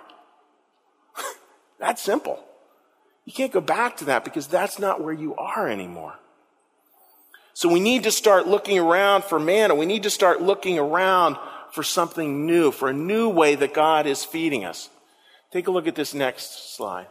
that's 1.79 2.01
simple. 2.01 2.43
You 3.27 3.33
can't 3.33 3.51
go 3.51 3.59
back 3.59 3.97
to 3.97 4.05
that 4.05 4.23
because 4.23 4.47
that's 4.47 4.79
not 4.79 5.03
where 5.03 5.13
you 5.13 5.35
are 5.35 5.67
anymore. 5.67 6.15
So 7.53 7.67
we 7.67 7.81
need 7.81 8.03
to 8.03 8.11
start 8.11 8.47
looking 8.47 8.79
around 8.79 9.25
for 9.25 9.37
manna. 9.37 9.75
We 9.75 9.85
need 9.85 10.03
to 10.03 10.09
start 10.09 10.41
looking 10.41 10.79
around 10.79 11.35
for 11.73 11.83
something 11.83 12.45
new, 12.45 12.71
for 12.71 12.87
a 12.87 12.93
new 12.93 13.27
way 13.27 13.55
that 13.55 13.73
God 13.73 14.07
is 14.07 14.23
feeding 14.23 14.63
us. 14.63 14.89
Take 15.51 15.67
a 15.67 15.71
look 15.71 15.87
at 15.87 15.95
this 15.95 16.13
next 16.13 16.77
slide. 16.77 17.07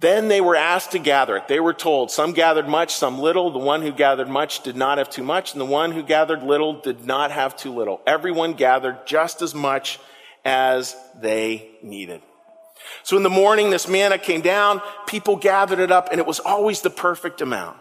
Then 0.00 0.26
they 0.26 0.40
were 0.40 0.56
asked 0.56 0.90
to 0.90 0.98
gather 0.98 1.36
it. 1.36 1.46
They 1.46 1.60
were 1.60 1.74
told, 1.74 2.10
some 2.10 2.32
gathered 2.32 2.66
much, 2.66 2.92
some 2.92 3.20
little. 3.20 3.52
The 3.52 3.60
one 3.60 3.82
who 3.82 3.92
gathered 3.92 4.28
much 4.28 4.64
did 4.64 4.74
not 4.74 4.98
have 4.98 5.10
too 5.10 5.22
much, 5.22 5.52
and 5.52 5.60
the 5.60 5.64
one 5.64 5.92
who 5.92 6.02
gathered 6.02 6.42
little 6.42 6.80
did 6.80 7.04
not 7.04 7.30
have 7.30 7.56
too 7.56 7.72
little. 7.72 8.00
Everyone 8.04 8.54
gathered 8.54 9.06
just 9.06 9.42
as 9.42 9.54
much 9.54 10.00
as 10.44 10.96
they 11.20 11.70
needed. 11.84 12.20
So 13.02 13.16
in 13.16 13.22
the 13.22 13.30
morning, 13.30 13.70
this 13.70 13.88
manna 13.88 14.18
came 14.18 14.40
down, 14.40 14.80
people 15.06 15.36
gathered 15.36 15.78
it 15.78 15.90
up, 15.90 16.08
and 16.10 16.20
it 16.20 16.26
was 16.26 16.40
always 16.40 16.80
the 16.80 16.90
perfect 16.90 17.40
amount. 17.40 17.78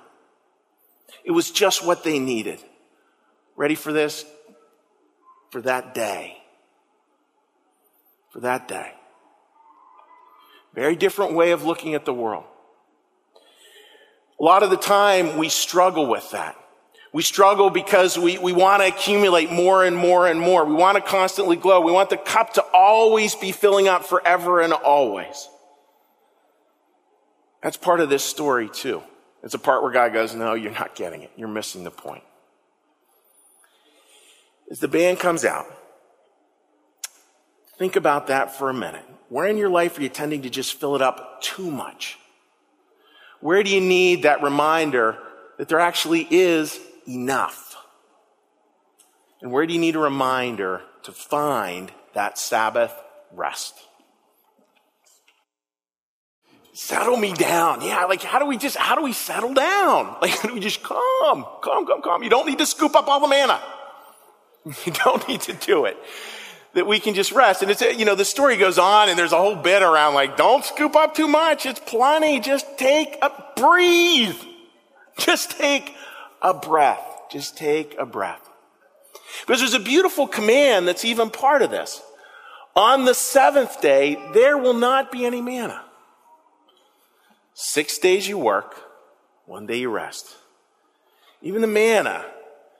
It 1.23 1.31
was 1.31 1.51
just 1.51 1.85
what 1.85 2.03
they 2.03 2.19
needed. 2.19 2.59
Ready 3.55 3.75
for 3.75 3.91
this? 3.91 4.25
For 5.49 5.61
that 5.61 5.93
day. 5.93 6.37
For 8.31 8.39
that 8.41 8.67
day. 8.67 8.93
Very 10.73 10.95
different 10.95 11.33
way 11.33 11.51
of 11.51 11.63
looking 11.63 11.95
at 11.95 12.05
the 12.05 12.13
world. 12.13 12.43
A 14.39 14.43
lot 14.43 14.63
of 14.63 14.69
the 14.69 14.77
time 14.77 15.37
we 15.37 15.47
struggle 15.47 16.07
with 16.07 16.29
that. 16.31 16.57
We 17.15 17.23
struggle 17.23 17.69
because 17.69 18.19
we, 18.19 18.37
we 18.39 18.51
want 18.51 18.81
to 18.81 18.89
accumulate 18.89 19.49
more 19.49 19.85
and 19.85 19.95
more 19.95 20.27
and 20.27 20.37
more. 20.37 20.65
We 20.65 20.73
want 20.73 20.97
to 20.97 21.01
constantly 21.01 21.55
grow. 21.55 21.79
We 21.79 21.93
want 21.93 22.09
the 22.09 22.17
cup 22.17 22.55
to 22.55 22.61
always 22.73 23.35
be 23.35 23.53
filling 23.53 23.87
up 23.87 24.03
forever 24.03 24.59
and 24.59 24.73
always. 24.73 25.47
That's 27.63 27.77
part 27.77 28.01
of 28.01 28.09
this 28.09 28.21
story 28.21 28.67
too. 28.67 29.01
It's 29.43 29.53
a 29.53 29.57
part 29.57 29.81
where 29.81 29.93
God 29.93 30.11
goes, 30.11 30.35
no, 30.35 30.55
you're 30.55 30.73
not 30.73 30.93
getting 30.93 31.21
it. 31.21 31.31
You're 31.37 31.47
missing 31.47 31.85
the 31.85 31.89
point. 31.89 32.25
As 34.69 34.81
the 34.81 34.89
band 34.89 35.17
comes 35.17 35.45
out, 35.45 35.67
think 37.77 37.95
about 37.95 38.27
that 38.27 38.57
for 38.57 38.69
a 38.69 38.73
minute. 38.73 39.05
Where 39.29 39.47
in 39.47 39.55
your 39.55 39.69
life 39.69 39.97
are 39.97 40.01
you 40.01 40.09
tending 40.09 40.41
to 40.41 40.49
just 40.49 40.73
fill 40.81 40.97
it 40.97 41.01
up 41.01 41.41
too 41.41 41.71
much? 41.71 42.17
Where 43.39 43.63
do 43.63 43.69
you 43.69 43.79
need 43.79 44.23
that 44.23 44.43
reminder 44.43 45.17
that 45.57 45.69
there 45.69 45.79
actually 45.79 46.27
is 46.29 46.77
enough? 47.07 47.75
And 49.41 49.51
where 49.51 49.65
do 49.65 49.73
you 49.73 49.79
need 49.79 49.95
a 49.95 49.99
reminder 49.99 50.81
to 51.03 51.11
find 51.11 51.91
that 52.13 52.37
Sabbath 52.37 52.93
rest? 53.31 53.75
Settle 56.73 57.15
me 57.15 57.33
down. 57.33 57.81
Yeah, 57.81 58.03
like 58.05 58.21
how 58.21 58.39
do 58.39 58.45
we 58.45 58.57
just, 58.57 58.75
how 58.75 58.95
do 58.95 59.01
we 59.01 59.13
settle 59.13 59.53
down? 59.53 60.17
Like 60.21 60.31
how 60.31 60.49
do 60.49 60.53
we 60.53 60.59
just 60.59 60.83
calm, 60.83 61.45
calm, 61.61 61.85
calm, 61.85 62.01
calm? 62.01 62.23
You 62.23 62.29
don't 62.29 62.47
need 62.47 62.57
to 62.57 62.65
scoop 62.65 62.95
up 62.95 63.07
all 63.07 63.19
the 63.19 63.27
manna. 63.27 63.61
You 64.85 64.91
don't 64.91 65.27
need 65.27 65.41
to 65.41 65.53
do 65.53 65.85
it 65.85 65.95
that 66.75 66.85
we 66.85 66.99
can 66.99 67.13
just 67.13 67.31
rest. 67.31 67.61
And 67.61 67.71
it's, 67.71 67.81
you 67.81 68.03
know, 68.03 68.15
the 68.15 68.25
story 68.25 68.57
goes 68.57 68.77
on 68.77 69.09
and 69.09 69.17
there's 69.17 69.31
a 69.31 69.37
whole 69.37 69.55
bit 69.55 69.81
around 69.81 70.13
like, 70.13 70.37
don't 70.37 70.63
scoop 70.63 70.95
up 70.95 71.15
too 71.15 71.27
much. 71.27 71.65
It's 71.65 71.79
plenty. 71.79 72.41
Just 72.41 72.77
take 72.77 73.17
a 73.21 73.31
breathe. 73.55 74.35
Just 75.17 75.51
take 75.51 75.95
a 76.41 76.53
breath. 76.53 77.03
Just 77.31 77.57
take 77.57 77.95
a 77.97 78.05
breath. 78.05 78.41
Because 79.41 79.59
there's 79.59 79.73
a 79.73 79.79
beautiful 79.79 80.27
command 80.27 80.87
that's 80.87 81.05
even 81.05 81.29
part 81.29 81.61
of 81.61 81.71
this. 81.71 82.01
On 82.75 83.05
the 83.05 83.13
seventh 83.13 83.81
day, 83.81 84.17
there 84.33 84.57
will 84.57 84.73
not 84.73 85.11
be 85.11 85.25
any 85.25 85.41
manna. 85.41 85.83
Six 87.53 87.97
days 87.97 88.27
you 88.27 88.37
work, 88.37 88.75
one 89.45 89.65
day 89.65 89.77
you 89.77 89.89
rest. 89.89 90.35
Even 91.41 91.61
the 91.61 91.67
manna 91.67 92.25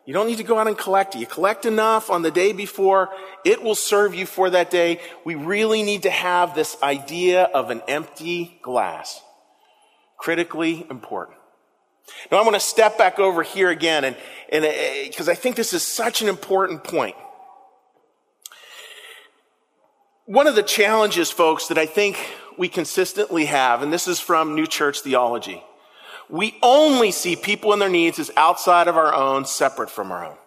you 0.06 0.14
don't 0.14 0.28
need 0.28 0.38
to 0.38 0.44
go 0.44 0.60
out 0.60 0.68
and 0.68 0.78
collect 0.78 1.16
it. 1.16 1.20
You 1.20 1.26
collect 1.26 1.66
enough 1.66 2.12
on 2.12 2.22
the 2.22 2.30
day 2.30 2.54
before, 2.54 3.10
it 3.44 3.64
will 3.64 3.76
serve 3.76 4.14
you 4.14 4.28
for 4.28 4.52
that 4.52 4.70
day. 4.70 5.00
We 5.24 5.34
really 5.34 5.82
need 5.82 6.04
to 6.04 6.12
have 6.12 6.54
this 6.54 6.78
idea 6.84 7.44
of 7.44 7.72
an 7.72 7.82
empty 7.88 8.60
glass. 8.62 9.20
Critically 10.18 10.86
important. 10.92 11.38
Now 12.32 12.38
I 12.38 12.44
want 12.44 12.56
to 12.56 12.60
step 12.60 12.98
back 12.98 13.20
over 13.20 13.44
here 13.44 13.70
again 13.70 14.04
and, 14.04 14.16
because 14.52 15.28
uh, 15.28 15.32
I 15.32 15.36
think 15.36 15.56
this 15.56 15.74
is 15.74 15.84
such 15.84 16.22
an 16.22 16.28
important 16.28 16.84
point. 16.84 17.16
One 20.26 20.48
of 20.48 20.56
the 20.56 20.64
challenges, 20.64 21.30
folks, 21.30 21.68
that 21.68 21.78
I 21.78 21.86
think 21.86 22.18
we 22.58 22.68
consistently 22.68 23.46
have, 23.46 23.84
and 23.84 23.94
this 23.94 24.08
is 24.08 24.20
from 24.20 24.56
New 24.56 24.66
Church 24.66 25.02
Theology, 25.02 25.64
we 26.30 26.58
only 26.64 27.12
see 27.12 27.36
people 27.36 27.74
and 27.74 27.82
their 27.82 27.90
needs 27.90 28.18
as 28.18 28.32
outside 28.36 28.88
of 28.88 28.98
our 28.98 29.14
own, 29.14 29.46
separate 29.46 29.92
from 29.92 30.12
our 30.12 30.26
own. 30.26 30.38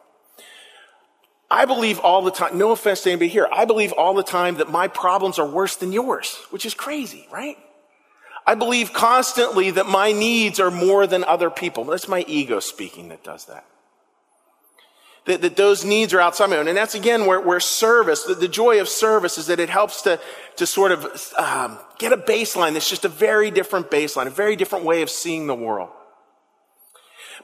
I 1.50 1.64
believe 1.64 2.00
all 2.00 2.22
the 2.22 2.30
time, 2.30 2.58
no 2.58 2.72
offense 2.72 3.02
to 3.02 3.10
anybody 3.10 3.28
here, 3.28 3.48
I 3.52 3.64
believe 3.64 3.92
all 3.92 4.14
the 4.14 4.22
time 4.22 4.56
that 4.56 4.70
my 4.70 4.88
problems 4.88 5.38
are 5.38 5.48
worse 5.48 5.76
than 5.76 5.92
yours, 5.92 6.36
which 6.50 6.66
is 6.66 6.74
crazy, 6.74 7.26
right? 7.32 7.56
I 8.48 8.54
believe 8.54 8.92
constantly 8.92 9.70
that 9.72 9.86
my 9.86 10.12
needs 10.12 10.58
are 10.58 10.70
more 10.70 11.06
than 11.06 11.22
other 11.24 11.50
people. 11.50 11.84
That's 11.84 12.08
my 12.08 12.24
ego 12.26 12.60
speaking 12.60 13.10
that 13.10 13.22
does 13.22 13.44
that 13.44 13.64
that, 15.28 15.42
that 15.42 15.56
those 15.56 15.84
needs 15.84 16.14
are 16.14 16.20
outside 16.20 16.48
my 16.48 16.56
own. 16.56 16.68
And 16.68 16.76
that's 16.76 16.94
again 16.94 17.26
where, 17.26 17.38
where 17.38 17.60
service, 17.60 18.24
the, 18.24 18.34
the 18.34 18.48
joy 18.48 18.80
of 18.80 18.88
service 18.88 19.36
is 19.36 19.46
that 19.48 19.60
it 19.60 19.68
helps 19.68 20.02
to, 20.02 20.18
to 20.56 20.66
sort 20.66 20.90
of 20.90 21.04
um, 21.38 21.78
get 21.98 22.14
a 22.14 22.16
baseline 22.16 22.72
that's 22.72 22.88
just 22.88 23.04
a 23.04 23.10
very 23.10 23.50
different 23.50 23.90
baseline, 23.90 24.26
a 24.26 24.30
very 24.30 24.56
different 24.56 24.86
way 24.86 25.02
of 25.02 25.10
seeing 25.10 25.46
the 25.46 25.54
world. 25.54 25.90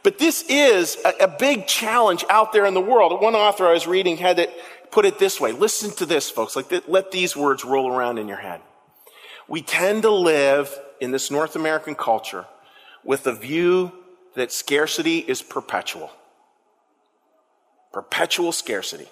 But 0.02 0.18
this 0.18 0.44
is 0.48 0.96
a, 1.04 1.24
a 1.24 1.28
big 1.28 1.66
challenge 1.66 2.24
out 2.30 2.54
there 2.54 2.64
in 2.64 2.72
the 2.72 2.80
world. 2.80 3.20
One 3.20 3.34
author 3.34 3.66
I 3.66 3.72
was 3.72 3.86
reading 3.86 4.16
had 4.16 4.38
it 4.38 4.50
put 4.90 5.04
it 5.04 5.18
this 5.18 5.38
way. 5.38 5.52
Listen 5.52 5.90
to 5.96 6.06
this, 6.06 6.30
folks. 6.30 6.56
Like, 6.56 6.88
let 6.88 7.10
these 7.10 7.36
words 7.36 7.66
roll 7.66 7.92
around 7.92 8.16
in 8.16 8.28
your 8.28 8.38
head. 8.38 8.62
We 9.46 9.60
tend 9.60 10.02
to 10.02 10.10
live 10.10 10.74
in 11.04 11.12
this 11.12 11.30
North 11.30 11.54
American 11.54 11.94
culture 11.94 12.46
with 13.04 13.26
a 13.26 13.32
view 13.32 13.92
that 14.34 14.50
scarcity 14.50 15.18
is 15.18 15.42
perpetual. 15.42 16.10
Perpetual 17.92 18.50
scarcity. 18.50 19.08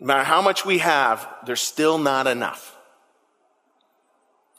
No 0.00 0.06
matter 0.06 0.24
how 0.24 0.40
much 0.40 0.64
we 0.64 0.78
have, 0.78 1.28
there's 1.44 1.60
still 1.60 1.98
not 1.98 2.26
enough. 2.26 2.76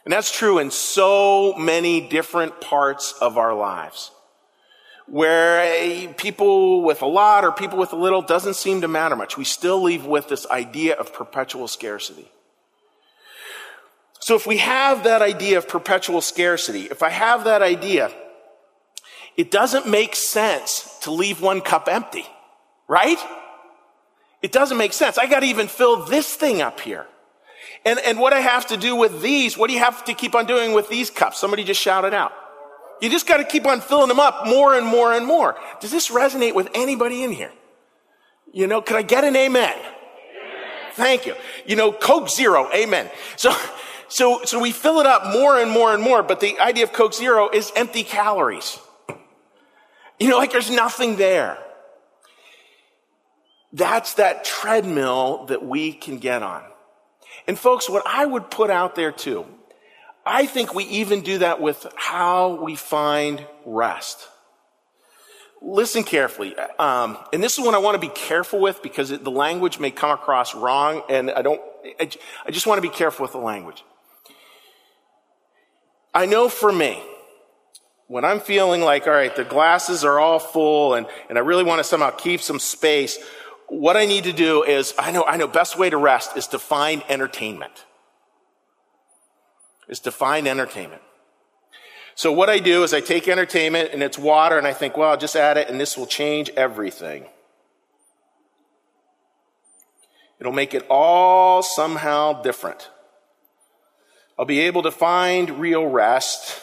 And 0.03 0.13
that's 0.13 0.35
true 0.35 0.59
in 0.59 0.69
so 0.69 1.53
many 1.57 2.07
different 2.07 2.61
parts 2.61 3.13
of 3.21 3.37
our 3.37 3.53
lives. 3.53 4.11
Where 5.07 5.61
eh, 5.61 6.13
people 6.17 6.83
with 6.83 7.01
a 7.01 7.07
lot 7.07 7.43
or 7.43 7.51
people 7.51 7.79
with 7.79 7.93
a 7.93 7.95
little 7.95 8.21
doesn't 8.21 8.55
seem 8.55 8.81
to 8.81 8.87
matter 8.87 9.15
much. 9.15 9.37
We 9.37 9.43
still 9.43 9.81
leave 9.81 10.05
with 10.05 10.27
this 10.27 10.45
idea 10.47 10.95
of 10.95 11.13
perpetual 11.13 11.67
scarcity. 11.67 12.29
So 14.29 14.35
if 14.35 14.45
we 14.45 14.57
have 14.57 15.05
that 15.05 15.23
idea 15.23 15.57
of 15.57 15.67
perpetual 15.67 16.21
scarcity, 16.21 16.81
if 16.81 17.01
I 17.01 17.09
have 17.09 17.45
that 17.45 17.63
idea, 17.63 18.11
it 19.35 19.49
doesn't 19.49 19.87
make 19.87 20.15
sense 20.15 20.99
to 21.01 21.09
leave 21.09 21.41
one 21.41 21.61
cup 21.61 21.87
empty, 21.87 22.27
right? 22.87 23.17
It 24.43 24.51
doesn't 24.51 24.77
make 24.77 24.93
sense. 24.93 25.17
I 25.17 25.25
got 25.25 25.39
to 25.39 25.47
even 25.47 25.67
fill 25.67 26.05
this 26.05 26.35
thing 26.35 26.61
up 26.61 26.79
here. 26.79 27.07
And, 27.83 27.97
and 28.05 28.19
what 28.19 28.31
I 28.31 28.41
have 28.41 28.67
to 28.67 28.77
do 28.77 28.95
with 28.95 29.23
these, 29.23 29.57
what 29.57 29.65
do 29.65 29.73
you 29.73 29.79
have 29.79 30.05
to 30.05 30.13
keep 30.13 30.35
on 30.35 30.45
doing 30.45 30.73
with 30.73 30.89
these 30.89 31.09
cups? 31.09 31.39
Somebody 31.39 31.63
just 31.63 31.81
shouted 31.81 32.13
out. 32.13 32.31
You 33.01 33.09
just 33.09 33.25
got 33.25 33.37
to 33.37 33.43
keep 33.43 33.65
on 33.65 33.81
filling 33.81 34.09
them 34.09 34.19
up 34.19 34.45
more 34.45 34.75
and 34.75 34.85
more 34.85 35.11
and 35.11 35.25
more. 35.25 35.55
Does 35.81 35.89
this 35.89 36.11
resonate 36.11 36.53
with 36.53 36.69
anybody 36.75 37.23
in 37.23 37.31
here? 37.31 37.51
You 38.53 38.67
know, 38.67 38.79
can 38.79 38.95
I 38.95 39.01
get 39.01 39.23
an 39.23 39.35
amen? 39.35 39.73
amen? 39.73 39.89
Thank 40.93 41.25
you. 41.25 41.33
You 41.65 41.75
know, 41.75 41.91
Coke 41.91 42.29
Zero, 42.29 42.69
amen. 42.71 43.09
So, 43.35 43.55
so, 44.09 44.43
so 44.43 44.59
we 44.59 44.71
fill 44.71 44.99
it 44.99 45.05
up 45.05 45.27
more 45.27 45.59
and 45.59 45.71
more 45.71 45.93
and 45.93 46.01
more, 46.01 46.23
but 46.23 46.39
the 46.39 46.59
idea 46.59 46.83
of 46.83 46.91
Coke 46.91 47.13
Zero 47.13 47.49
is 47.49 47.71
empty 47.75 48.03
calories. 48.03 48.79
You 50.19 50.29
know, 50.29 50.37
like 50.37 50.51
there's 50.51 50.71
nothing 50.71 51.15
there. 51.15 51.57
That's 53.71 54.15
that 54.15 54.43
treadmill 54.43 55.45
that 55.45 55.63
we 55.63 55.93
can 55.93 56.17
get 56.17 56.41
on. 56.41 56.63
And 57.47 57.57
folks, 57.57 57.89
what 57.89 58.03
I 58.05 58.25
would 58.25 58.49
put 58.49 58.69
out 58.69 58.95
there 58.95 59.11
too, 59.11 59.45
I 60.25 60.47
think 60.47 60.73
we 60.73 60.85
even 60.85 61.21
do 61.21 61.37
that 61.39 61.61
with 61.61 61.85
how 61.95 62.61
we 62.63 62.75
find 62.75 63.45
rest. 63.65 64.27
Listen 65.61 66.03
carefully. 66.03 66.55
Um, 66.79 67.17
and 67.31 67.43
this 67.43 67.57
is 67.57 67.63
one 67.63 67.75
I 67.75 67.79
want 67.79 67.95
to 67.95 67.99
be 67.99 68.13
careful 68.13 68.59
with 68.59 68.81
because 68.81 69.09
the 69.09 69.31
language 69.31 69.79
may 69.79 69.91
come 69.91 70.11
across 70.11 70.55
wrong 70.55 71.03
and 71.09 71.29
I 71.29 71.41
don't, 71.41 71.61
I, 71.99 72.09
I 72.45 72.51
just 72.51 72.65
want 72.65 72.77
to 72.77 72.87
be 72.87 72.93
careful 72.93 73.23
with 73.23 73.33
the 73.33 73.39
language. 73.39 73.83
I 76.13 76.25
know 76.25 76.49
for 76.49 76.71
me, 76.71 77.01
when 78.07 78.25
I'm 78.25 78.39
feeling 78.39 78.81
like, 78.81 79.05
all 79.05 79.13
right, 79.13 79.35
the 79.35 79.43
glasses 79.43 80.03
are 80.03 80.19
all 80.19 80.39
full 80.39 80.95
and, 80.95 81.05
and 81.29 81.37
I 81.37 81.41
really 81.41 81.63
want 81.63 81.79
to 81.79 81.83
somehow 81.83 82.09
keep 82.09 82.41
some 82.41 82.59
space, 82.59 83.19
what 83.67 83.95
I 83.95 84.05
need 84.05 84.23
to 84.23 84.33
do 84.33 84.63
is, 84.63 84.95
I 84.97 85.11
know, 85.11 85.23
I 85.23 85.37
know, 85.37 85.47
best 85.47 85.77
way 85.77 85.91
to 85.91 85.97
rest 85.97 86.35
is 86.35 86.47
to 86.47 86.59
find 86.59 87.03
entertainment. 87.07 87.85
Is 89.87 89.99
to 90.01 90.11
find 90.11 90.47
entertainment. 90.47 91.03
So 92.15 92.31
what 92.31 92.49
I 92.49 92.59
do 92.59 92.83
is 92.83 92.93
I 92.93 92.99
take 92.99 93.27
entertainment 93.27 93.91
and 93.93 94.01
it's 94.01 94.17
water 94.17 94.57
and 94.57 94.67
I 94.67 94.73
think, 94.73 94.97
well, 94.97 95.09
I'll 95.09 95.17
just 95.17 95.35
add 95.35 95.57
it 95.57 95.69
and 95.69 95.79
this 95.79 95.95
will 95.95 96.07
change 96.07 96.49
everything. 96.57 97.27
It'll 100.39 100.51
make 100.51 100.73
it 100.73 100.85
all 100.89 101.61
somehow 101.61 102.41
different. 102.41 102.89
I'll 104.39 104.45
be 104.45 104.61
able 104.61 104.83
to 104.83 104.91
find 104.91 105.59
real 105.59 105.85
rest. 105.85 106.61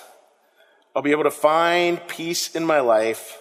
I'll 0.94 1.02
be 1.02 1.10
able 1.10 1.24
to 1.24 1.30
find 1.30 2.00
peace 2.08 2.56
in 2.56 2.64
my 2.64 2.80
life 2.80 3.36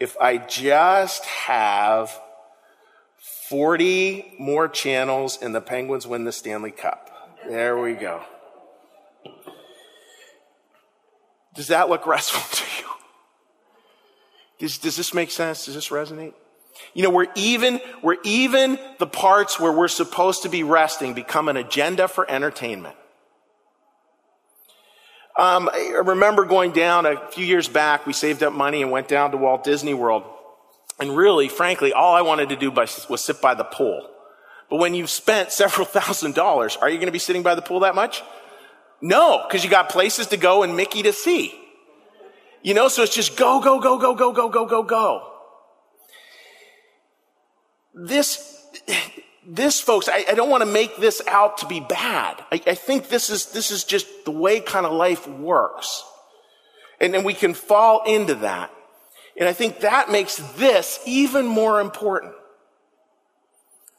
if 0.00 0.16
I 0.20 0.38
just 0.38 1.24
have 1.26 2.12
40 3.48 4.34
more 4.40 4.66
channels 4.66 5.38
and 5.40 5.54
the 5.54 5.60
Penguins 5.60 6.08
win 6.08 6.24
the 6.24 6.32
Stanley 6.32 6.72
Cup. 6.72 7.08
There 7.48 7.78
we 7.78 7.94
go. 7.94 8.24
Does 11.54 11.68
that 11.68 11.88
look 11.88 12.04
restful 12.08 12.42
to 12.56 12.82
you? 12.82 12.88
Does, 14.58 14.78
does 14.78 14.96
this 14.96 15.14
make 15.14 15.30
sense? 15.30 15.66
Does 15.66 15.76
this 15.76 15.90
resonate? 15.90 16.34
You 16.94 17.04
know, 17.04 17.10
we're 17.10 17.30
even, 17.36 17.80
we're 18.02 18.16
even 18.24 18.80
the 18.98 19.06
parts 19.06 19.60
where 19.60 19.70
we're 19.70 19.86
supposed 19.86 20.42
to 20.42 20.48
be 20.48 20.64
resting 20.64 21.14
become 21.14 21.48
an 21.48 21.56
agenda 21.56 22.08
for 22.08 22.28
entertainment. 22.28 22.96
Um, 25.36 25.70
I 25.72 26.00
remember 26.04 26.44
going 26.44 26.72
down 26.72 27.06
a 27.06 27.28
few 27.28 27.46
years 27.46 27.68
back, 27.68 28.06
we 28.06 28.12
saved 28.12 28.42
up 28.42 28.52
money 28.52 28.82
and 28.82 28.90
went 28.90 29.08
down 29.08 29.30
to 29.30 29.38
Walt 29.38 29.64
Disney 29.64 29.94
World. 29.94 30.24
And 31.00 31.16
really, 31.16 31.48
frankly, 31.48 31.92
all 31.92 32.14
I 32.14 32.20
wanted 32.20 32.50
to 32.50 32.56
do 32.56 32.70
was 32.70 33.24
sit 33.24 33.40
by 33.40 33.54
the 33.54 33.64
pool. 33.64 34.08
But 34.68 34.76
when 34.76 34.94
you've 34.94 35.10
spent 35.10 35.50
several 35.62 35.86
thousand 35.86 36.34
dollars, 36.34 36.76
are 36.76 36.88
you 36.88 36.96
going 36.96 37.06
to 37.06 37.12
be 37.12 37.18
sitting 37.18 37.42
by 37.42 37.54
the 37.54 37.62
pool 37.62 37.80
that 37.80 37.94
much? 37.94 38.22
No, 39.00 39.44
because 39.46 39.64
you 39.64 39.70
got 39.70 39.88
places 39.88 40.28
to 40.28 40.36
go 40.36 40.62
and 40.62 40.76
Mickey 40.76 41.02
to 41.02 41.12
see. 41.12 41.58
You 42.62 42.74
know, 42.74 42.86
so 42.88 43.02
it's 43.02 43.14
just 43.14 43.36
go, 43.36 43.60
go, 43.60 43.80
go, 43.80 43.98
go, 43.98 44.14
go, 44.14 44.32
go, 44.32 44.48
go, 44.48 44.66
go, 44.66 44.82
go. 44.84 45.28
This, 47.94 48.64
this 49.46 49.80
folks, 49.80 50.08
I, 50.08 50.24
I 50.30 50.34
don't 50.34 50.50
want 50.50 50.62
to 50.62 50.70
make 50.70 50.96
this 50.96 51.20
out 51.26 51.58
to 51.58 51.66
be 51.66 51.80
bad. 51.80 52.44
I, 52.52 52.60
I 52.66 52.74
think 52.74 53.08
this 53.08 53.30
is, 53.30 53.46
this 53.46 53.70
is 53.70 53.84
just 53.84 54.06
the 54.24 54.30
way 54.30 54.60
kind 54.60 54.86
of 54.86 54.92
life 54.92 55.26
works. 55.26 56.04
And 57.00 57.12
then 57.12 57.24
we 57.24 57.34
can 57.34 57.54
fall 57.54 58.04
into 58.04 58.36
that. 58.36 58.70
And 59.38 59.48
I 59.48 59.52
think 59.52 59.80
that 59.80 60.10
makes 60.10 60.36
this 60.56 61.00
even 61.06 61.46
more 61.46 61.80
important, 61.80 62.34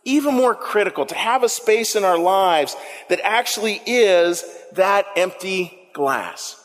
even 0.05 0.33
more 0.35 0.55
critical 0.55 1.05
to 1.07 1.15
have 1.15 1.43
a 1.43 1.49
space 1.49 1.95
in 1.95 2.05
our 2.05 2.17
lives 2.17 2.75
that 3.09 3.19
actually 3.23 3.81
is 3.85 4.45
that 4.73 5.05
empty 5.17 5.89
glass. 5.93 6.59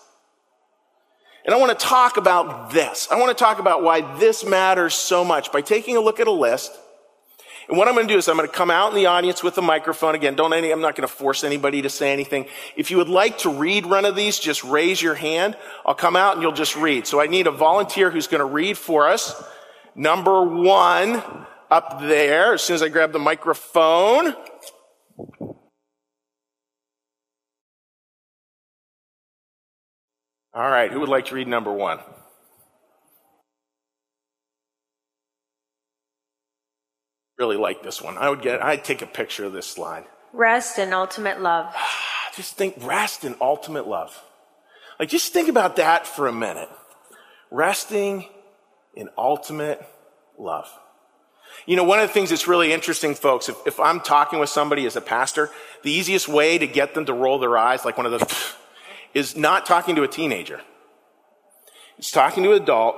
And 1.45 1.55
I 1.55 1.59
want 1.59 1.77
to 1.77 1.87
talk 1.87 2.19
about 2.19 2.73
this. 2.73 3.09
I 3.11 3.19
want 3.19 3.37
to 3.37 3.43
talk 3.43 3.59
about 3.59 3.83
why 3.83 4.19
this 4.19 4.45
matters 4.45 4.95
so 4.95 5.25
much 5.25 5.51
by 5.51 5.63
taking 5.63 5.97
a 5.97 6.01
look 6.01 6.21
at 6.21 6.27
a 6.27 6.33
list 6.33 6.71
and 7.69 7.77
what 7.77 7.87
I'm 7.87 7.95
going 7.95 8.09
to 8.09 8.15
do 8.15 8.19
is 8.19 8.29
I'm 8.29 8.37
going 8.37 8.49
to 8.49 8.55
come 8.55 8.71
out 8.71 8.91
in 8.91 8.97
the 8.97 9.07
audience 9.07 9.43
with 9.43 9.59
a 9.59 9.63
microphone. 9.63 10.15
Again, 10.15 10.35
don't 10.35 10.55
any, 10.55 10.71
I'm 10.71 10.81
not 10.81 10.97
going 10.97 11.07
to 11.07 11.15
force 11.15 11.45
anybody 11.45 11.83
to 11.83 11.91
say 11.91 12.15
anything. 12.15 12.47
If 12.77 12.91
you 12.91 12.97
would 12.97 13.11
like 13.11 13.39
to 13.39 13.51
read 13.51 13.85
one 13.85 14.07
of 14.07 14.17
these, 14.17 14.39
just 14.39 14.65
raise 14.65 15.03
your 15.03 15.15
hand. 15.15 15.55
I'll 15.85 15.95
come 15.95 16.17
out 16.17 16.35
and 16.35 16.43
you'll 16.43 16.53
just 16.53 16.77
read. 16.77 17.07
So 17.07 17.21
I 17.21 17.27
need 17.27 17.47
a 17.47 17.51
volunteer 17.51 18.11
who's 18.11 18.27
going 18.27 18.41
to 18.41 18.47
read 18.47 18.79
for 18.79 19.07
us. 19.07 19.43
Number 19.95 20.43
one 20.43 21.23
up 21.71 22.01
there, 22.01 22.55
as 22.55 22.63
soon 22.63 22.75
as 22.75 22.83
I 22.83 22.89
grab 22.89 23.13
the 23.13 23.19
microphone. 23.19 24.35
All 30.55 30.71
right, 30.71 30.91
who 30.91 31.01
would 31.01 31.11
like 31.11 31.27
to 31.27 31.35
read 31.35 31.49
number 31.49 31.73
one? 31.73 31.99
Really 37.39 37.57
like 37.57 37.83
this 37.83 38.03
one. 38.03 38.19
I 38.19 38.29
would 38.29 38.43
get, 38.43 38.63
I'd 38.63 38.85
take 38.85 39.01
a 39.01 39.07
picture 39.07 39.45
of 39.45 39.53
this 39.53 39.67
slide. 39.67 40.05
Rest 40.33 40.79
and 40.79 40.93
ultimate 40.93 41.41
love. 41.41 41.75
just 42.37 42.57
think 42.57 42.75
rest 42.85 43.25
and 43.25 43.37
ultimate 43.41 43.87
love. 43.87 44.21
Like, 44.99 45.09
just 45.09 45.33
think 45.33 45.49
about 45.49 45.77
that 45.77 46.07
for 46.07 46.27
a 46.27 46.33
minute. 46.33 46.69
Resting 47.51 48.27
in 48.95 49.09
ultimate 49.17 49.81
love. 50.37 50.69
You 51.67 51.77
know, 51.77 51.85
one 51.85 52.01
of 52.01 52.09
the 52.09 52.13
things 52.13 52.31
that's 52.31 52.49
really 52.49 52.73
interesting, 52.73 53.15
folks, 53.15 53.49
if, 53.49 53.57
if 53.67 53.81
I'm 53.81 54.01
talking 54.01 54.39
with 54.39 54.51
somebody 54.51 54.85
as 54.87 54.97
a 54.97 55.01
pastor, 55.01 55.51
the 55.83 55.93
easiest 55.93 56.29
way 56.29 56.59
to 56.59 56.67
get 56.67 56.95
them 56.95 57.07
to 57.07 57.13
roll 57.13 57.39
their 57.39 57.57
eyes, 57.57 57.85
like 57.85 57.97
one 57.97 58.07
of 58.07 58.13
those, 58.13 58.55
is 59.15 59.37
not 59.37 59.65
talking 59.65 59.95
to 59.97 60.03
a 60.03 60.09
teenager. 60.09 60.61
It's 61.97 62.11
talking 62.11 62.43
to 62.43 62.53
an 62.53 62.63
adult, 62.63 62.97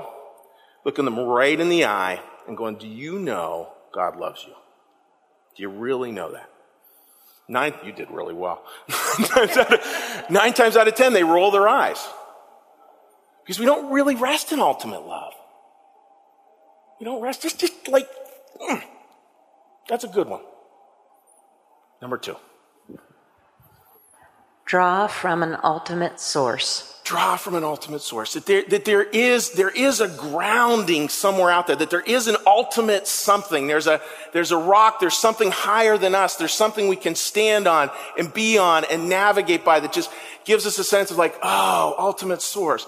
looking 0.85 1.05
them 1.05 1.18
right 1.18 1.59
in 1.59 1.68
the 1.68 1.85
eye, 1.85 2.20
and 2.48 2.57
going, 2.57 2.76
Do 2.76 2.88
you 2.88 3.18
know 3.18 3.72
God 3.92 4.16
loves 4.16 4.44
you. 4.46 4.55
Do 5.57 5.62
you 5.62 5.68
really 5.68 6.12
know 6.12 6.33
that? 6.33 6.48
Nine, 7.48 7.74
you 7.85 7.92
did 7.92 8.11
really 8.11 8.35
well. 8.35 8.62
nine, 9.18 9.48
times 9.48 9.57
of, 9.57 10.31
nine 10.31 10.53
times 10.53 10.76
out 10.76 10.87
of 10.87 10.94
ten, 10.94 11.12
they 11.12 11.24
roll 11.24 11.50
their 11.50 11.68
eyes. 11.68 11.98
Because 13.42 13.59
we 13.59 13.66
don't 13.66 13.92
really 13.92 14.14
rest 14.14 14.53
in 14.53 14.61
ultimate 14.61 15.05
love. 15.05 15.33
We 17.00 17.05
don't 17.05 17.20
rest, 17.20 17.42
just, 17.42 17.59
just 17.59 17.88
like, 17.88 18.09
mm, 18.61 18.83
that's 19.88 20.05
a 20.05 20.09
good 20.09 20.29
one. 20.29 20.42
Number 22.00 22.18
two. 22.18 22.37
Draw 24.64 25.09
from 25.09 25.42
an 25.42 25.57
ultimate 25.64 26.20
source 26.20 26.99
draw 27.11 27.37
from 27.37 27.57
an 27.57 27.64
ultimate 27.64 28.01
source, 28.01 28.35
that 28.35 28.46
there, 28.46 28.62
that 28.68 28.85
there 28.85 29.03
is, 29.03 29.51
there 29.51 29.68
is 29.68 30.01
a 30.01 30.07
grounding 30.07 31.09
somewhere 31.09 31.51
out 31.51 31.66
there, 31.66 31.75
that 31.75 31.90
there 31.90 32.03
is 32.03 32.29
an 32.29 32.37
ultimate 32.46 33.05
something. 33.09 33.66
There's 33.66 33.88
a, 33.88 34.01
there's 34.33 34.53
a 34.53 34.57
rock, 34.57 35.01
there's 35.01 35.18
something 35.18 35.51
higher 35.51 35.99
than 35.99 36.14
us, 36.14 36.37
there's 36.37 36.53
something 36.53 36.87
we 36.87 36.94
can 36.94 37.16
stand 37.16 37.66
on 37.66 37.90
and 38.16 38.33
be 38.33 38.59
on 38.59 38.85
and 38.85 39.09
navigate 39.09 39.64
by 39.64 39.81
that 39.81 39.92
just 39.92 40.09
gives 40.44 40.66
us 40.66 40.79
a 40.79 40.85
sense 40.85 41.11
of 41.11 41.18
like, 41.18 41.35
oh, 41.42 41.96
ultimate 41.99 42.42
source. 42.42 42.87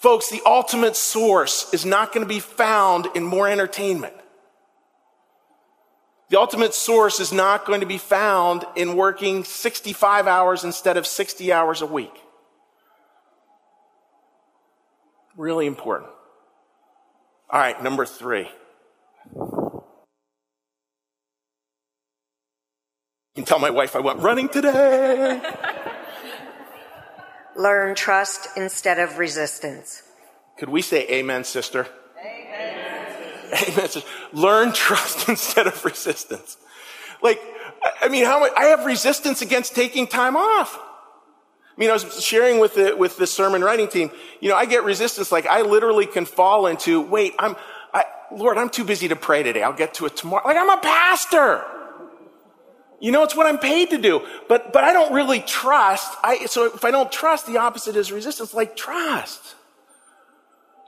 Folks, 0.00 0.28
the 0.28 0.42
ultimate 0.44 0.96
source 0.96 1.72
is 1.72 1.86
not 1.86 2.12
going 2.12 2.26
to 2.26 2.28
be 2.28 2.40
found 2.40 3.06
in 3.14 3.22
more 3.22 3.46
entertainment. 3.46 4.14
The 6.30 6.40
ultimate 6.40 6.74
source 6.74 7.20
is 7.20 7.32
not 7.32 7.64
going 7.64 7.78
to 7.78 7.86
be 7.86 7.98
found 7.98 8.64
in 8.74 8.96
working 8.96 9.44
65 9.44 10.26
hours 10.26 10.64
instead 10.64 10.96
of 10.96 11.06
60 11.06 11.52
hours 11.52 11.80
a 11.80 11.86
week. 11.86 12.10
Really 15.36 15.66
important. 15.66 16.10
All 17.50 17.60
right, 17.60 17.82
number 17.82 18.06
three. 18.06 18.48
You 19.34 19.82
can 23.36 23.44
tell 23.44 23.58
my 23.58 23.70
wife 23.70 23.96
I 23.96 24.00
went 24.00 24.20
running 24.20 24.48
today. 24.48 25.40
Learn 27.56 27.94
trust 27.94 28.48
instead 28.56 28.98
of 28.98 29.18
resistance. 29.18 30.02
Could 30.58 30.68
we 30.68 30.82
say 30.82 31.06
amen, 31.08 31.44
sister? 31.44 31.86
Amen. 32.20 33.48
Amen. 33.68 33.88
Learn 34.32 34.72
trust 34.72 35.28
instead 35.28 35.66
of 35.66 35.84
resistance. 35.84 36.56
Like, 37.22 37.40
I 38.00 38.08
mean, 38.08 38.24
how 38.24 38.48
I 38.54 38.66
have 38.66 38.84
resistance 38.86 39.42
against 39.42 39.74
taking 39.74 40.06
time 40.06 40.36
off. 40.36 40.78
I 41.74 41.80
mean, 41.80 41.88
I 41.88 41.94
was 41.94 42.22
sharing 42.22 42.58
with 42.58 42.74
the, 42.74 42.94
with 42.94 43.16
the 43.16 43.26
sermon 43.26 43.62
writing 43.62 43.88
team, 43.88 44.10
you 44.40 44.50
know, 44.50 44.56
I 44.56 44.66
get 44.66 44.84
resistance. 44.84 45.32
Like, 45.32 45.46
I 45.46 45.62
literally 45.62 46.06
can 46.06 46.26
fall 46.26 46.66
into, 46.66 47.00
wait, 47.00 47.34
I'm, 47.38 47.56
I, 47.94 48.04
Lord, 48.30 48.58
I'm 48.58 48.68
too 48.68 48.84
busy 48.84 49.08
to 49.08 49.16
pray 49.16 49.42
today. 49.42 49.62
I'll 49.62 49.72
get 49.72 49.94
to 49.94 50.06
it 50.06 50.16
tomorrow. 50.16 50.46
Like, 50.46 50.58
I'm 50.58 50.68
a 50.68 50.80
pastor. 50.82 51.64
You 53.00 53.10
know, 53.10 53.24
it's 53.24 53.34
what 53.34 53.46
I'm 53.46 53.58
paid 53.58 53.90
to 53.90 53.98
do. 53.98 54.24
But, 54.48 54.72
but 54.72 54.84
I 54.84 54.92
don't 54.92 55.14
really 55.14 55.40
trust. 55.40 56.12
I, 56.22 56.44
so 56.46 56.66
if 56.66 56.84
I 56.84 56.90
don't 56.90 57.10
trust, 57.10 57.46
the 57.46 57.56
opposite 57.56 57.96
is 57.96 58.12
resistance. 58.12 58.52
Like, 58.52 58.76
trust. 58.76 59.54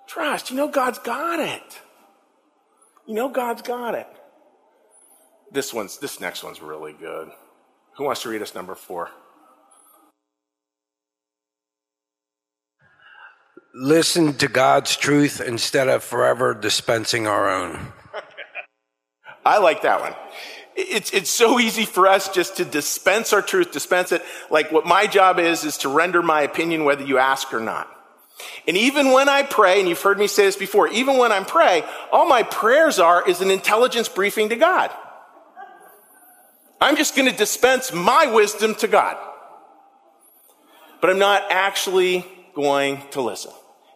Trust. 0.07 0.51
You 0.51 0.57
know, 0.57 0.68
God's 0.68 0.99
got 0.99 1.40
it. 1.40 1.81
You 3.07 3.14
know, 3.14 3.31
God's 3.31 3.62
got 3.62 3.94
it. 3.94 4.07
This 5.51 5.73
one's, 5.73 5.99
this 5.99 6.20
next 6.20 6.44
one's 6.44 6.61
really 6.61 6.92
good. 6.92 7.31
Who 7.97 8.05
wants 8.05 8.23
to 8.23 8.29
read 8.29 8.42
us 8.42 8.55
number 8.55 8.75
four? 8.75 9.11
Listen 13.75 14.35
to 14.35 14.47
God's 14.47 14.97
truth 14.97 15.41
instead 15.41 15.89
of 15.89 16.05
forever 16.05 16.55
dispensing 16.55 17.27
our 17.27 17.51
own. 17.51 17.93
I 19.45 19.59
like 19.59 19.83
that 19.83 20.01
one. 20.01 20.15
It's, 20.77 21.13
it's 21.13 21.31
so 21.31 21.59
easy 21.59 21.85
for 21.85 22.07
us 22.07 22.29
just 22.29 22.57
to 22.57 22.65
dispense 22.65 23.33
our 23.33 23.43
truth, 23.43 23.73
dispense 23.73 24.13
it. 24.13 24.23
Like 24.51 24.73
what 24.73 24.87
my 24.87 25.07
job 25.07 25.39
is, 25.39 25.65
is 25.65 25.79
to 25.79 25.89
render 25.89 26.23
my 26.23 26.43
opinion 26.43 26.85
whether 26.85 27.05
you 27.05 27.19
ask 27.19 27.53
or 27.53 27.61
not. 27.61 27.89
And 28.67 28.77
even 28.77 29.13
when 29.13 29.29
I 29.29 29.43
pray, 29.43 29.79
and 29.79 29.89
you've 29.89 30.01
heard 30.03 30.19
me 30.19 30.27
say 30.27 30.45
this 30.45 30.57
before, 30.57 30.89
even 30.89 31.17
when 31.19 31.31
I'm 31.31 31.45
praying, 31.45 31.85
all 32.13 32.27
my 32.27 32.43
prayers 32.43 32.99
are 32.99 33.29
is 33.29 33.41
an 33.41 33.51
intelligence 33.51 34.09
briefing 34.09 34.49
to 34.49 34.57
God. 34.57 34.91
I'm 36.81 36.97
just 36.97 37.15
going 37.15 37.31
to 37.31 37.37
dispense 37.37 37.93
my 37.93 38.27
wisdom 38.27 38.75
to 38.77 38.89
God. 38.89 39.17
But 41.01 41.11
I'm 41.11 41.19
not 41.19 41.45
actually 41.51 42.27
going 42.55 43.03
to 43.11 43.21
listen. 43.21 43.53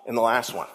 And 0.08 0.16
the 0.16 0.22
last 0.22 0.54
one. 0.54 0.66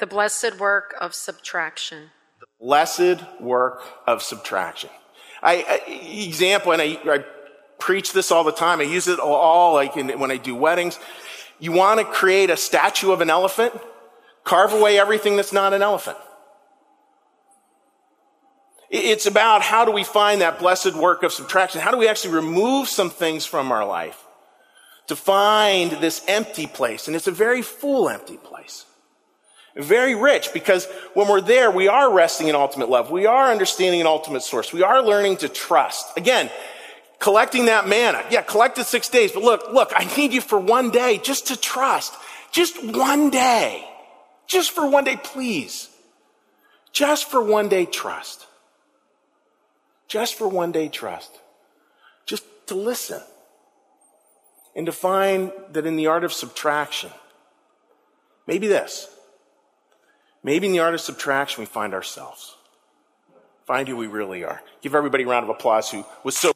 The 0.00 0.06
blessed 0.06 0.58
work 0.58 0.94
of 1.00 1.14
subtraction. 1.14 2.10
The 2.40 2.46
blessed 2.60 3.40
work 3.40 3.82
of 4.06 4.22
subtraction. 4.22 4.90
I, 5.40 5.80
I 5.86 5.90
example, 5.90 6.72
and 6.72 6.82
I, 6.82 6.98
I, 7.06 7.24
preach 7.78 8.12
this 8.12 8.30
all 8.30 8.44
the 8.44 8.52
time. 8.52 8.80
I 8.80 8.84
use 8.84 9.08
it 9.08 9.18
all, 9.18 9.74
like 9.74 9.96
in, 9.96 10.08
when 10.18 10.30
I 10.30 10.36
do 10.36 10.54
weddings. 10.54 10.98
You 11.58 11.72
want 11.72 12.00
to 12.00 12.06
create 12.06 12.48
a 12.48 12.56
statue 12.56 13.12
of 13.12 13.20
an 13.20 13.28
elephant? 13.28 13.78
Carve 14.42 14.72
away 14.72 14.98
everything 14.98 15.36
that's 15.36 15.52
not 15.52 15.72
an 15.74 15.82
elephant. 15.82 16.16
It's 18.90 19.26
about 19.26 19.60
how 19.62 19.84
do 19.84 19.92
we 19.92 20.02
find 20.02 20.40
that 20.40 20.58
blessed 20.58 20.94
work 20.94 21.22
of 21.24 21.32
subtraction? 21.32 21.80
How 21.80 21.90
do 21.90 21.98
we 21.98 22.08
actually 22.08 22.34
remove 22.34 22.88
some 22.88 23.10
things 23.10 23.44
from 23.44 23.70
our 23.70 23.84
life? 23.84 24.23
To 25.06 25.16
find 25.16 25.92
this 25.92 26.24
empty 26.26 26.66
place. 26.66 27.06
And 27.06 27.16
it's 27.16 27.26
a 27.26 27.32
very 27.32 27.62
full 27.62 28.08
empty 28.08 28.36
place. 28.36 28.86
Very 29.76 30.14
rich 30.14 30.52
because 30.52 30.86
when 31.14 31.28
we're 31.28 31.40
there, 31.40 31.70
we 31.70 31.88
are 31.88 32.12
resting 32.12 32.48
in 32.48 32.54
ultimate 32.54 32.88
love. 32.88 33.10
We 33.10 33.26
are 33.26 33.50
understanding 33.50 34.00
an 34.00 34.06
ultimate 34.06 34.42
source. 34.42 34.72
We 34.72 34.82
are 34.82 35.02
learning 35.02 35.38
to 35.38 35.48
trust. 35.48 36.16
Again, 36.16 36.48
collecting 37.18 37.66
that 37.66 37.88
manna. 37.88 38.24
Yeah, 38.30 38.42
collect 38.42 38.78
it 38.78 38.86
six 38.86 39.08
days. 39.08 39.32
But 39.32 39.42
look, 39.42 39.72
look, 39.72 39.92
I 39.94 40.04
need 40.16 40.32
you 40.32 40.40
for 40.40 40.58
one 40.58 40.90
day 40.90 41.18
just 41.18 41.48
to 41.48 41.60
trust. 41.60 42.14
Just 42.52 42.82
one 42.84 43.30
day. 43.30 43.84
Just 44.46 44.70
for 44.70 44.88
one 44.88 45.04
day, 45.04 45.16
please. 45.16 45.88
Just 46.92 47.28
for 47.28 47.42
one 47.42 47.68
day, 47.68 47.84
trust. 47.84 48.46
Just 50.06 50.36
for 50.36 50.46
one 50.46 50.70
day, 50.70 50.88
trust. 50.88 51.30
Just 52.26 52.44
to 52.68 52.76
listen 52.76 53.20
and 54.74 54.86
to 54.86 54.92
find 54.92 55.52
that 55.70 55.86
in 55.86 55.96
the 55.96 56.06
art 56.08 56.24
of 56.24 56.32
subtraction, 56.32 57.10
maybe 58.46 58.66
this, 58.66 59.08
maybe 60.42 60.66
in 60.66 60.72
the 60.72 60.80
art 60.80 60.94
of 60.94 61.00
subtraction, 61.00 61.62
we 61.62 61.66
find 61.66 61.94
ourselves. 61.94 62.56
Find 63.66 63.88
who 63.88 63.96
we 63.96 64.08
really 64.08 64.44
are. 64.44 64.62
Give 64.82 64.94
everybody 64.94 65.24
a 65.24 65.26
round 65.26 65.44
of 65.44 65.50
applause 65.50 65.90
who 65.90 66.04
was 66.22 66.36
so. 66.36 66.52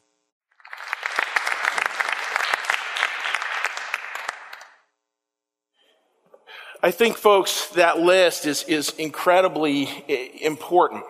I 6.81 6.91
think, 6.91 7.17
folks, 7.17 7.67
that 7.69 7.99
list 7.99 8.45
is, 8.45 8.63
is 8.63 8.91
incredibly 8.91 9.87
eh, 10.07 10.29
important. 10.41 11.03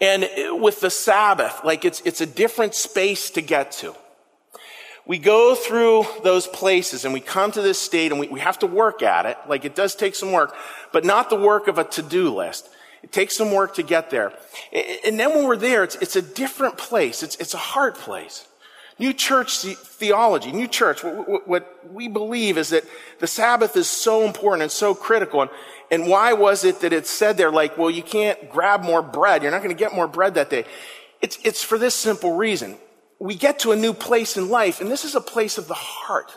And 0.00 0.28
with 0.60 0.80
the 0.80 0.90
Sabbath, 0.90 1.60
like 1.64 1.84
it's, 1.84 2.00
it's 2.00 2.20
a 2.20 2.26
different 2.26 2.74
space 2.74 3.30
to 3.30 3.40
get 3.40 3.72
to 3.72 3.94
we 5.06 5.18
go 5.18 5.54
through 5.54 6.04
those 6.24 6.48
places 6.48 7.04
and 7.04 7.14
we 7.14 7.20
come 7.20 7.52
to 7.52 7.62
this 7.62 7.80
state 7.80 8.10
and 8.10 8.20
we, 8.20 8.26
we 8.26 8.40
have 8.40 8.58
to 8.58 8.66
work 8.66 9.02
at 9.02 9.24
it. 9.24 9.38
Like 9.48 9.64
it 9.64 9.76
does 9.76 9.94
take 9.94 10.16
some 10.16 10.32
work, 10.32 10.54
but 10.92 11.04
not 11.04 11.30
the 11.30 11.36
work 11.36 11.68
of 11.68 11.78
a 11.78 11.84
to-do 11.84 12.34
list. 12.34 12.68
It 13.04 13.12
takes 13.12 13.36
some 13.36 13.52
work 13.52 13.76
to 13.76 13.84
get 13.84 14.10
there. 14.10 14.32
And 15.04 15.18
then 15.18 15.30
when 15.30 15.44
we're 15.44 15.56
there, 15.56 15.84
it's, 15.84 15.94
it's 15.96 16.16
a 16.16 16.22
different 16.22 16.76
place. 16.76 17.22
It's, 17.22 17.36
it's 17.36 17.54
a 17.54 17.58
hard 17.58 17.94
place. 17.94 18.48
New 18.98 19.12
church 19.12 19.58
theology, 19.58 20.50
new 20.50 20.66
church, 20.66 21.04
what, 21.04 21.46
what, 21.46 21.92
we 21.92 22.08
believe 22.08 22.58
is 22.58 22.70
that 22.70 22.82
the 23.20 23.26
Sabbath 23.26 23.76
is 23.76 23.86
so 23.88 24.24
important 24.24 24.62
and 24.62 24.72
so 24.72 24.94
critical. 24.94 25.42
And, 25.42 25.50
and 25.90 26.06
why 26.08 26.32
was 26.32 26.64
it 26.64 26.80
that 26.80 26.92
it 26.92 27.06
said 27.06 27.36
there, 27.36 27.52
like, 27.52 27.78
well, 27.78 27.90
you 27.90 28.02
can't 28.02 28.50
grab 28.50 28.82
more 28.82 29.02
bread. 29.02 29.42
You're 29.42 29.52
not 29.52 29.62
going 29.62 29.76
to 29.76 29.78
get 29.78 29.94
more 29.94 30.08
bread 30.08 30.34
that 30.34 30.50
day. 30.50 30.64
It's, 31.20 31.38
it's 31.44 31.62
for 31.62 31.78
this 31.78 31.94
simple 31.94 32.36
reason 32.36 32.76
we 33.18 33.34
get 33.34 33.60
to 33.60 33.72
a 33.72 33.76
new 33.76 33.92
place 33.94 34.36
in 34.36 34.48
life, 34.48 34.80
and 34.80 34.90
this 34.90 35.04
is 35.04 35.14
a 35.14 35.20
place 35.20 35.58
of 35.58 35.68
the 35.68 35.74
heart. 35.74 36.32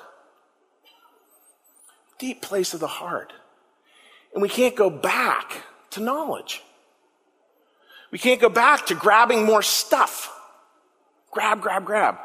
Deep 2.17 2.41
place 2.41 2.73
of 2.73 2.79
the 2.79 2.87
heart. 2.87 3.33
And 4.33 4.41
we 4.41 4.49
can't 4.49 4.75
go 4.75 4.89
back 4.89 5.63
to 5.91 5.99
knowledge. 5.99 6.61
We 8.11 8.19
can't 8.19 8.41
go 8.41 8.49
back 8.49 8.87
to 8.87 8.95
grabbing 8.95 9.45
more 9.45 9.61
stuff. 9.61 10.31
Grab, 11.31 11.61
grab, 11.61 11.85
grab. 11.85 12.17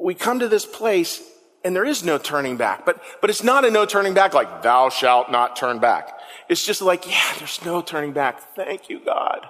We 0.00 0.14
come 0.14 0.40
to 0.40 0.48
this 0.48 0.66
place 0.66 1.22
and 1.64 1.74
there 1.74 1.84
is 1.84 2.04
no 2.04 2.18
turning 2.18 2.56
back. 2.56 2.84
But, 2.84 3.02
but 3.20 3.30
it's 3.30 3.42
not 3.42 3.64
a 3.64 3.70
no 3.70 3.86
turning 3.86 4.14
back 4.14 4.34
like, 4.34 4.62
thou 4.62 4.90
shalt 4.90 5.30
not 5.30 5.56
turn 5.56 5.78
back. 5.78 6.18
It's 6.48 6.64
just 6.64 6.82
like, 6.82 7.08
yeah, 7.08 7.32
there's 7.38 7.64
no 7.64 7.80
turning 7.80 8.12
back. 8.12 8.54
Thank 8.54 8.90
you, 8.90 9.00
God. 9.04 9.46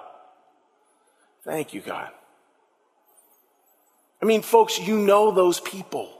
Thank 1.43 1.73
you, 1.73 1.81
God. 1.81 2.09
I 4.21 4.25
mean, 4.25 4.41
folks, 4.41 4.79
you 4.79 4.97
know 4.97 5.31
those 5.31 5.59
people. 5.59 6.11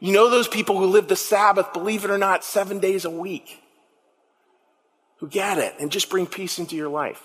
You 0.00 0.12
know 0.12 0.30
those 0.30 0.48
people 0.48 0.78
who 0.78 0.86
live 0.86 1.08
the 1.08 1.16
Sabbath, 1.16 1.72
believe 1.72 2.04
it 2.04 2.10
or 2.10 2.18
not, 2.18 2.44
seven 2.44 2.78
days 2.78 3.04
a 3.04 3.10
week, 3.10 3.62
who 5.16 5.28
get 5.28 5.58
it 5.58 5.74
and 5.80 5.90
just 5.90 6.08
bring 6.08 6.26
peace 6.26 6.58
into 6.58 6.76
your 6.76 6.88
life. 6.88 7.22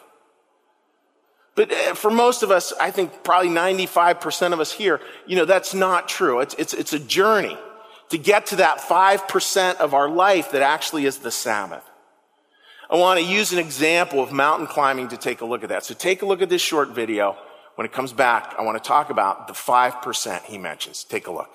But 1.56 1.72
uh, 1.72 1.94
for 1.94 2.10
most 2.10 2.42
of 2.42 2.50
us, 2.50 2.74
I 2.80 2.90
think 2.90 3.24
probably 3.24 3.50
95% 3.50 4.54
of 4.54 4.60
us 4.60 4.72
here, 4.72 5.00
you 5.28 5.36
know, 5.36 5.46
that's 5.46 5.74
not 5.74 6.10
true. 6.10 6.40
It's, 6.40 6.56
it's, 6.56 6.74
it's 6.74 6.94
a 6.94 7.00
journey 7.00 7.58
to 8.10 8.18
get 8.18 8.48
to 8.48 8.56
that 8.58 8.80
5% 8.80 9.76
of 9.76 9.94
our 9.94 10.10
life 10.10 10.52
that 10.52 10.64
actually 10.64 11.06
is 11.06 11.20
the 11.20 11.32
Sabbath. 11.32 11.84
I 12.90 12.96
want 12.96 13.20
to 13.20 13.26
use 13.26 13.54
an 13.54 13.60
example 13.60 14.22
of 14.22 14.32
mountain 14.32 14.68
climbing 14.68 15.10
to 15.10 15.18
take 15.18 15.42
a 15.42 15.46
look 15.46 15.64
at 15.64 15.70
that. 15.70 15.86
So 15.86 15.94
take 15.94 16.22
a 16.22 16.26
look 16.26 16.42
at 16.42 16.50
this 16.50 16.62
short 16.62 16.90
video 16.90 17.38
when 17.76 17.86
it 17.86 17.92
comes 17.92 18.14
back, 18.14 18.54
I 18.58 18.62
want 18.62 18.82
to 18.82 18.88
talk 18.88 19.10
about 19.10 19.48
the 19.48 19.54
5% 19.54 20.44
he 20.44 20.58
mentions. 20.58 21.04
Take 21.04 21.28
a 21.28 21.32
look. 21.32 21.50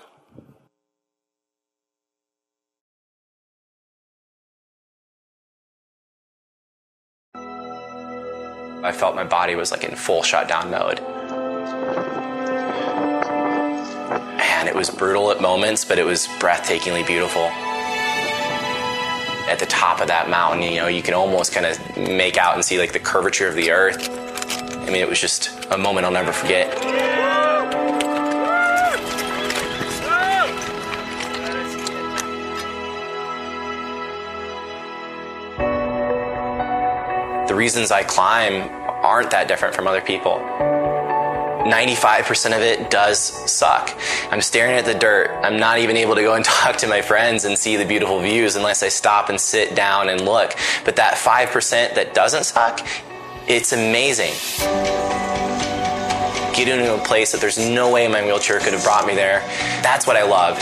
I 8.81 8.93
felt 8.93 9.17
my 9.17 9.25
body 9.25 9.55
was 9.57 9.73
like 9.73 9.85
in 9.85 9.97
full 9.97 10.23
shutdown 10.23 10.71
mode. 10.71 11.01
And 14.41 14.69
it 14.69 14.75
was 14.75 14.89
brutal 14.89 15.31
at 15.31 15.41
moments, 15.41 15.85
but 15.85 15.99
it 15.99 16.05
was 16.05 16.27
breathtakingly 16.39 17.07
beautiful. 17.07 17.43
At 19.49 19.59
the 19.59 19.67
top 19.67 20.01
of 20.01 20.09
that 20.09 20.29
mountain, 20.31 20.63
you 20.63 20.77
know, 20.77 20.89
you 20.89 21.03
can 21.03 21.15
almost 21.15 21.53
kind 21.53 21.67
of 21.67 21.97
make 21.97 22.37
out 22.37 22.55
and 22.55 22.65
see 22.65 22.79
like 22.79 22.93
the 22.93 23.01
curvature 23.01 23.49
of 23.49 23.55
the 23.55 23.71
earth. 23.71 24.28
I 24.89 24.91
mean, 24.91 25.03
it 25.03 25.09
was 25.09 25.21
just 25.21 25.51
a 25.71 25.77
moment 25.77 26.07
I'll 26.07 26.13
never 26.13 26.33
forget. 26.33 26.75
The 37.49 37.55
reasons 37.55 37.91
I 37.91 38.03
climb 38.03 38.71
aren't 39.05 39.31
that 39.33 39.47
different 39.47 39.75
from 39.75 39.87
other 39.87 40.01
people. 40.01 40.39
95% 41.69 42.57
of 42.57 42.63
it 42.63 42.91
does 42.91 43.19
suck. 43.51 43.95
I'm 44.31 44.41
staring 44.41 44.77
at 44.77 44.87
the 44.87 44.95
dirt. 44.95 45.31
I'm 45.43 45.59
not 45.59 45.79
even 45.81 45.99
able 45.99 46.15
to 46.15 46.23
go 46.23 46.33
and 46.33 46.45
talk 46.47 46.77
to 46.79 46.87
my 46.87 47.03
friends 47.03 47.45
and 47.45 47.59
see 47.59 47.77
the 47.77 47.85
beautiful 47.85 48.21
views 48.21 48.57
unless 48.57 48.83
I 48.83 48.89
stop 48.89 49.29
and 49.29 49.39
sit 49.39 49.75
down 49.75 50.09
and 50.09 50.23
look. 50.23 50.55
But 50.87 50.97
that 50.97 51.15
5% 51.15 51.95
that 51.95 52.15
doesn't 52.15 52.45
suck, 52.45 52.81
it's 53.49 53.73
amazing. 53.73 54.35
Getting 56.55 56.81
into 56.81 56.95
a 56.95 56.99
place 56.99 57.33
that 57.33 57.41
there's 57.41 57.59
no 57.59 57.91
way 57.91 58.07
my 58.07 58.23
wheelchair 58.23 58.61
could 58.61 58.75
have 58.75 58.85
brought 58.85 59.07
me 59.07 59.15
there, 59.15 59.41
that's 59.83 60.07
what 60.07 60.17
I 60.17 60.23
love. 60.23 60.59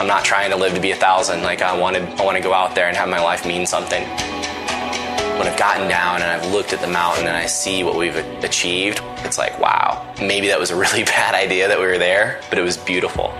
I'm 0.00 0.06
not 0.06 0.24
trying 0.24 0.50
to 0.50 0.56
live 0.56 0.74
to 0.74 0.80
be 0.80 0.92
a 0.92 0.96
thousand. 0.96 1.42
Like 1.42 1.62
I 1.62 1.76
wanted, 1.76 2.04
I 2.20 2.24
want 2.24 2.36
to 2.36 2.42
go 2.42 2.52
out 2.52 2.76
there 2.76 2.86
and 2.86 2.96
have 2.96 3.08
my 3.08 3.20
life 3.20 3.44
mean 3.44 3.66
something. 3.66 4.02
When 4.02 5.48
I've 5.48 5.58
gotten 5.58 5.88
down 5.88 6.22
and 6.22 6.30
I've 6.30 6.52
looked 6.52 6.72
at 6.72 6.80
the 6.80 6.86
mountain 6.86 7.26
and 7.26 7.36
I 7.36 7.46
see 7.46 7.82
what 7.82 7.96
we've 7.96 8.16
achieved, 8.44 9.00
it's 9.24 9.36
like, 9.36 9.58
wow, 9.58 10.14
maybe 10.20 10.46
that 10.48 10.60
was 10.60 10.70
a 10.70 10.76
really 10.76 11.02
bad 11.04 11.34
idea 11.34 11.66
that 11.66 11.78
we 11.78 11.86
were 11.86 11.98
there, 11.98 12.40
but 12.50 12.58
it 12.58 12.62
was 12.62 12.76
beautiful. 12.76 13.34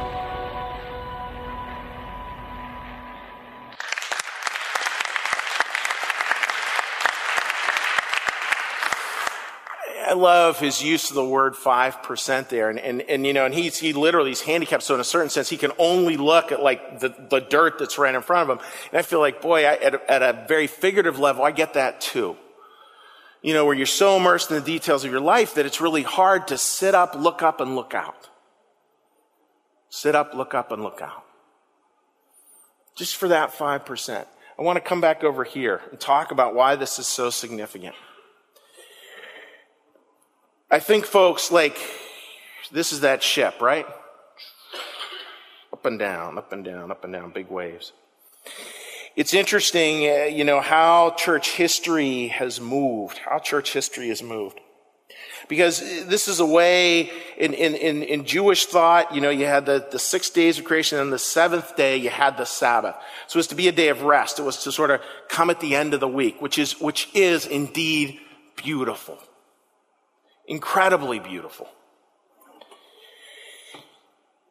I 10.07 10.13
love 10.13 10.61
his 10.61 10.83
use 10.83 11.11
of 11.11 11.17
the 11.17 11.25
word 11.25 11.55
5% 11.55 12.49
there. 12.49 12.71
And, 12.71 12.79
and, 12.79 13.03
and 13.03 13.27
you 13.27 13.33
know, 13.33 13.45
and 13.45 13.53
he's, 13.53 13.77
he 13.79 13.93
literally, 13.93 14.31
is 14.31 14.41
handicapped. 14.41 14.85
So 14.85 14.95
in 14.95 15.01
a 15.01 15.05
certain 15.05 15.31
sense, 15.31 15.49
he 15.49 15.57
can 15.57 15.73
only 15.79 16.17
look 16.17 16.53
at 16.53 16.63
like 16.63 17.01
the, 17.01 17.09
the 17.09 17.41
dirt 17.41 17.79
that's 17.79 17.99
right 17.99 18.15
in 18.15 18.23
front 18.23 18.49
of 18.49 18.59
him. 18.59 18.65
And 18.93 18.99
I 18.99 19.03
feel 19.03 19.19
like, 19.19 19.43
boy, 19.43 19.65
I, 19.65 19.75
at, 19.75 19.95
a, 19.95 20.11
at 20.11 20.23
a 20.23 20.45
very 20.47 20.69
figurative 20.69 21.19
level, 21.19 21.45
I 21.45 21.51
get 21.51 21.75
that 21.75 22.01
too. 22.01 22.37
You 23.43 23.53
know, 23.53 23.65
where 23.65 23.75
you're 23.75 23.87
so 23.87 24.17
immersed 24.17 24.51
in 24.51 24.57
the 24.57 24.63
details 24.63 25.05
of 25.05 25.11
your 25.11 25.21
life 25.21 25.55
that 25.55 25.67
it's 25.67 25.81
really 25.81 26.03
hard 26.03 26.49
to 26.49 26.59
sit 26.59 26.95
up, 26.95 27.15
look 27.17 27.43
up, 27.43 27.61
and 27.61 27.75
look 27.75 27.93
out. 27.93 28.29
Sit 29.89 30.15
up, 30.15 30.35
look 30.35 30.55
up, 30.55 30.73
and 30.73 30.83
look 30.83 31.01
out. 31.03 31.25
Just 32.97 33.17
for 33.17 33.29
that 33.29 33.53
5%. 33.53 34.27
I 34.59 34.63
want 34.63 34.77
to 34.77 34.81
come 34.81 35.01
back 35.01 35.23
over 35.23 35.45
here 35.45 35.83
and 35.91 36.01
talk 36.01 36.31
about 36.31 36.55
why 36.55 36.77
this 36.77 36.99
is 36.99 37.07
so 37.07 37.29
significant. 37.31 37.95
I 40.77 40.79
think, 40.79 41.07
folks, 41.07 41.51
like, 41.51 41.79
this 42.71 42.93
is 42.93 43.01
that 43.01 43.23
ship, 43.23 43.63
right? 43.63 43.87
Up 45.73 45.87
and 45.87 45.99
down, 45.99 46.37
up 46.37 46.53
and 46.53 46.63
down, 46.63 46.91
up 46.91 47.03
and 47.03 47.15
down, 47.15 47.31
big 47.31 47.49
waves. 47.49 47.95
It's 49.17 49.33
interesting, 49.33 50.07
uh, 50.07 50.25
you 50.25 50.45
know, 50.45 50.61
how 50.61 51.15
church 51.17 51.53
history 51.53 52.27
has 52.27 52.61
moved, 52.61 53.17
how 53.17 53.39
church 53.39 53.73
history 53.73 54.09
has 54.09 54.23
moved. 54.23 54.61
Because 55.49 55.81
this 56.05 56.29
is 56.29 56.41
a 56.41 56.47
way 56.47 57.11
in, 57.39 57.55
in, 57.55 57.75
in, 57.75 58.03
in, 58.03 58.27
Jewish 58.27 58.67
thought, 58.67 59.15
you 59.15 59.23
know, 59.23 59.31
you 59.31 59.47
had 59.47 59.65
the, 59.65 59.89
the 59.91 59.99
six 59.99 60.29
days 60.29 60.59
of 60.59 60.67
creation 60.67 60.99
and 60.99 61.11
the 61.11 61.19
seventh 61.19 61.75
day 61.77 61.97
you 61.97 62.11
had 62.11 62.37
the 62.37 62.45
Sabbath. 62.45 62.97
So 63.29 63.39
it 63.39 63.41
was 63.41 63.47
to 63.47 63.55
be 63.55 63.69
a 63.69 63.73
day 63.73 63.89
of 63.89 64.03
rest. 64.03 64.39
It 64.39 64.43
was 64.43 64.63
to 64.65 64.73
sort 64.73 64.91
of 64.91 65.01
come 65.31 65.49
at 65.49 65.61
the 65.61 65.75
end 65.75 65.95
of 65.95 66.01
the 66.01 66.09
week, 66.23 66.43
which 66.43 66.59
is, 66.59 66.79
which 66.79 67.09
is 67.15 67.47
indeed 67.47 68.21
beautiful 68.57 69.19
incredibly 70.47 71.19
beautiful. 71.19 71.69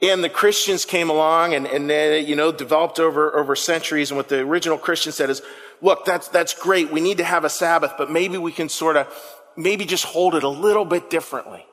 And 0.02 0.24
the 0.24 0.30
Christians 0.30 0.86
came 0.86 1.10
along 1.10 1.54
and, 1.54 1.66
and 1.66 2.28
you 2.28 2.36
know, 2.36 2.52
developed 2.52 3.00
over, 3.00 3.36
over 3.36 3.56
centuries. 3.56 4.12
And 4.12 4.18
what 4.18 4.30
the 4.30 4.40
original 4.40 4.78
Christian 4.78 5.12
said 5.12 5.30
is, 5.30 5.42
look, 5.82 6.06
that's, 6.06 6.28
that's 6.28 6.54
great. 6.54 6.92
We 6.92 7.02
need 7.02 7.18
to 7.18 7.24
have 7.24 7.46
a 7.46 7.50
Sabbath, 7.50 7.94
but 7.98 8.12
maybe 8.12 8.38
we 8.38 8.52
can 8.52 8.70
sort 8.70 8.98
of, 8.98 9.08
maybe 9.56 9.86
just 9.86 10.04
hold 10.04 10.36
it 10.36 10.44
a 10.44 10.50
little 10.50 10.86
bit 10.86 11.10
differently. 11.10 11.66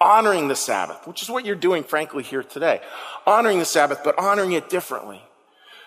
Honoring 0.00 0.48
the 0.48 0.56
Sabbath, 0.56 1.06
which 1.06 1.22
is 1.22 1.30
what 1.30 1.46
you're 1.46 1.54
doing, 1.54 1.82
frankly, 1.82 2.22
here 2.22 2.42
today. 2.42 2.82
Honoring 3.26 3.60
the 3.60 3.64
Sabbath, 3.64 4.00
but 4.04 4.18
honoring 4.18 4.52
it 4.52 4.68
differently. 4.68 5.22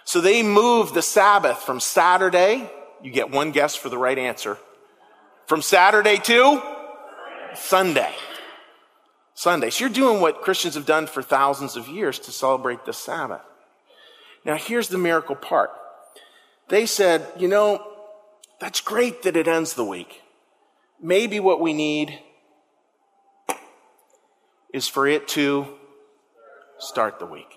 So 0.06 0.22
they 0.22 0.41
moved 0.41 0.95
the 0.95 1.04
Sabbath 1.04 1.60
from 1.60 1.80
Saturday, 1.80 2.72
you 3.04 3.12
get 3.12 3.30
one 3.30 3.52
guess 3.52 3.76
for 3.76 3.89
the 3.89 3.98
right 3.98 4.17
answer, 4.17 4.58
from 5.45 5.62
Saturday 5.62 6.17
to 6.17 6.78
Sunday. 7.55 8.13
Sunday. 9.33 9.69
So 9.69 9.85
you're 9.85 9.93
doing 9.93 10.21
what 10.21 10.41
Christians 10.41 10.75
have 10.75 10.85
done 10.85 11.07
for 11.07 11.21
thousands 11.21 11.75
of 11.75 11.88
years 11.88 12.19
to 12.19 12.31
celebrate 12.31 12.85
the 12.85 12.93
Sabbath. 12.93 13.41
Now, 14.45 14.55
here's 14.55 14.89
the 14.89 14.97
miracle 14.97 15.35
part. 15.35 15.71
They 16.69 16.85
said, 16.85 17.25
you 17.38 17.47
know, 17.47 17.85
that's 18.59 18.81
great 18.81 19.23
that 19.23 19.35
it 19.35 19.47
ends 19.47 19.73
the 19.73 19.85
week. 19.85 20.21
Maybe 21.01 21.39
what 21.39 21.62
we 21.62 21.73
need 21.73 22.19
is 24.73 24.88
for 24.88 25.07
it 25.07 25.27
to 25.29 25.67
start 26.77 27.19
the 27.19 27.25
week. 27.25 27.53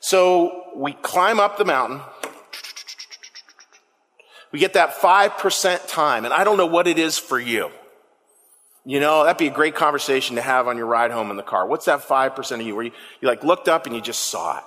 So 0.00 0.70
we 0.76 0.92
climb 0.92 1.40
up 1.40 1.58
the 1.58 1.64
mountain. 1.64 2.00
We 4.52 4.58
get 4.58 4.72
that 4.74 4.94
5% 4.94 5.88
time, 5.88 6.24
and 6.24 6.32
I 6.32 6.44
don't 6.44 6.56
know 6.56 6.66
what 6.66 6.86
it 6.86 6.98
is 6.98 7.18
for 7.18 7.38
you. 7.38 7.70
You 8.84 9.00
know, 9.00 9.24
that'd 9.24 9.38
be 9.38 9.48
a 9.48 9.50
great 9.50 9.74
conversation 9.74 10.36
to 10.36 10.42
have 10.42 10.66
on 10.66 10.78
your 10.78 10.86
ride 10.86 11.10
home 11.10 11.30
in 11.30 11.36
the 11.36 11.42
car. 11.42 11.66
What's 11.66 11.84
that 11.84 12.00
5% 12.00 12.52
of 12.52 12.62
you 12.62 12.74
where 12.74 12.86
you, 12.86 12.92
you 13.20 13.28
like 13.28 13.44
looked 13.44 13.68
up 13.68 13.84
and 13.84 13.94
you 13.94 14.00
just 14.00 14.26
saw 14.26 14.58
it? 14.58 14.64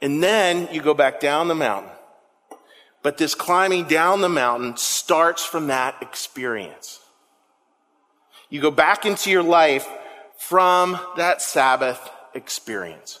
And 0.00 0.22
then 0.22 0.68
you 0.72 0.80
go 0.80 0.94
back 0.94 1.20
down 1.20 1.48
the 1.48 1.54
mountain. 1.54 1.92
But 3.02 3.18
this 3.18 3.34
climbing 3.34 3.88
down 3.88 4.20
the 4.20 4.28
mountain 4.28 4.76
starts 4.76 5.44
from 5.44 5.66
that 5.66 5.96
experience. 6.00 7.00
You 8.48 8.60
go 8.60 8.70
back 8.70 9.04
into 9.04 9.30
your 9.30 9.42
life 9.42 9.86
from 10.38 10.98
that 11.16 11.42
Sabbath 11.42 12.00
experience. 12.34 13.20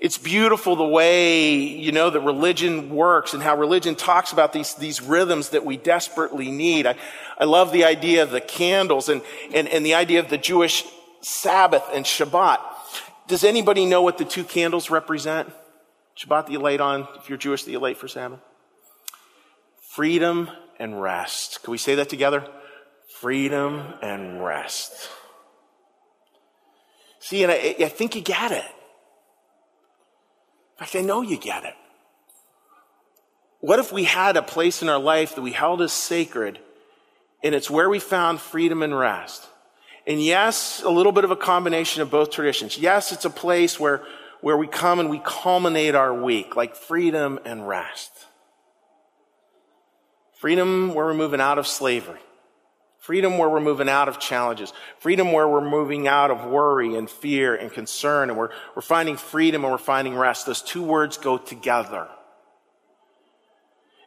It's 0.00 0.16
beautiful 0.16 0.76
the 0.76 0.86
way, 0.86 1.54
you 1.56 1.90
know, 1.90 2.08
that 2.08 2.20
religion 2.20 2.90
works 2.90 3.34
and 3.34 3.42
how 3.42 3.56
religion 3.56 3.96
talks 3.96 4.32
about 4.32 4.52
these, 4.52 4.74
these 4.74 5.02
rhythms 5.02 5.48
that 5.50 5.64
we 5.64 5.76
desperately 5.76 6.52
need. 6.52 6.86
I, 6.86 6.94
I 7.36 7.44
love 7.44 7.72
the 7.72 7.84
idea 7.84 8.22
of 8.22 8.30
the 8.30 8.40
candles 8.40 9.08
and, 9.08 9.22
and, 9.52 9.66
and 9.66 9.84
the 9.84 9.94
idea 9.94 10.20
of 10.20 10.30
the 10.30 10.38
Jewish 10.38 10.84
Sabbath 11.20 11.82
and 11.92 12.04
Shabbat. 12.04 12.58
Does 13.26 13.42
anybody 13.42 13.86
know 13.86 14.02
what 14.02 14.18
the 14.18 14.24
two 14.24 14.44
candles 14.44 14.88
represent? 14.88 15.52
Shabbat 16.16 16.46
that 16.46 16.52
you 16.52 16.60
light 16.60 16.80
on, 16.80 17.08
if 17.16 17.28
you're 17.28 17.36
Jewish, 17.36 17.64
that 17.64 17.72
you 17.72 17.80
light 17.80 17.98
for 17.98 18.06
Sabbath? 18.06 18.40
Freedom 19.90 20.48
and 20.78 21.02
rest. 21.02 21.64
Can 21.64 21.72
we 21.72 21.78
say 21.78 21.96
that 21.96 22.08
together? 22.08 22.46
Freedom 23.20 23.94
and 24.00 24.44
rest. 24.44 25.08
See, 27.18 27.42
and 27.42 27.50
I, 27.50 27.74
I 27.80 27.88
think 27.88 28.14
you 28.14 28.22
get 28.22 28.52
it. 28.52 28.64
In 30.78 30.86
fact, 30.86 30.94
I 30.94 31.00
know 31.00 31.22
you 31.22 31.36
get 31.36 31.64
it. 31.64 31.74
What 33.60 33.80
if 33.80 33.90
we 33.90 34.04
had 34.04 34.36
a 34.36 34.42
place 34.42 34.80
in 34.80 34.88
our 34.88 35.00
life 35.00 35.34
that 35.34 35.42
we 35.42 35.50
held 35.50 35.82
as 35.82 35.92
sacred 35.92 36.60
and 37.42 37.52
it's 37.52 37.68
where 37.68 37.90
we 37.90 37.98
found 37.98 38.40
freedom 38.40 38.84
and 38.84 38.96
rest? 38.96 39.48
And 40.06 40.22
yes, 40.22 40.80
a 40.84 40.88
little 40.88 41.10
bit 41.10 41.24
of 41.24 41.32
a 41.32 41.36
combination 41.36 42.00
of 42.02 42.10
both 42.10 42.30
traditions. 42.30 42.78
Yes, 42.78 43.10
it's 43.10 43.24
a 43.24 43.30
place 43.30 43.80
where, 43.80 44.04
where 44.40 44.56
we 44.56 44.68
come 44.68 45.00
and 45.00 45.10
we 45.10 45.20
culminate 45.24 45.96
our 45.96 46.14
week, 46.14 46.54
like 46.54 46.76
freedom 46.76 47.40
and 47.44 47.66
rest. 47.66 48.12
Freedom 50.38 50.94
where 50.94 51.06
we're 51.06 51.14
moving 51.14 51.40
out 51.40 51.58
of 51.58 51.66
slavery. 51.66 52.20
Freedom 53.08 53.38
where 53.38 53.48
we're 53.48 53.58
moving 53.58 53.88
out 53.88 54.06
of 54.10 54.20
challenges. 54.20 54.70
Freedom 54.98 55.32
where 55.32 55.48
we're 55.48 55.66
moving 55.66 56.06
out 56.06 56.30
of 56.30 56.44
worry 56.44 56.94
and 56.94 57.08
fear 57.08 57.54
and 57.54 57.72
concern 57.72 58.28
and 58.28 58.38
we're, 58.38 58.50
we're 58.76 58.82
finding 58.82 59.16
freedom 59.16 59.64
and 59.64 59.72
we're 59.72 59.78
finding 59.78 60.14
rest. 60.14 60.44
Those 60.44 60.60
two 60.60 60.82
words 60.82 61.16
go 61.16 61.38
together. 61.38 62.06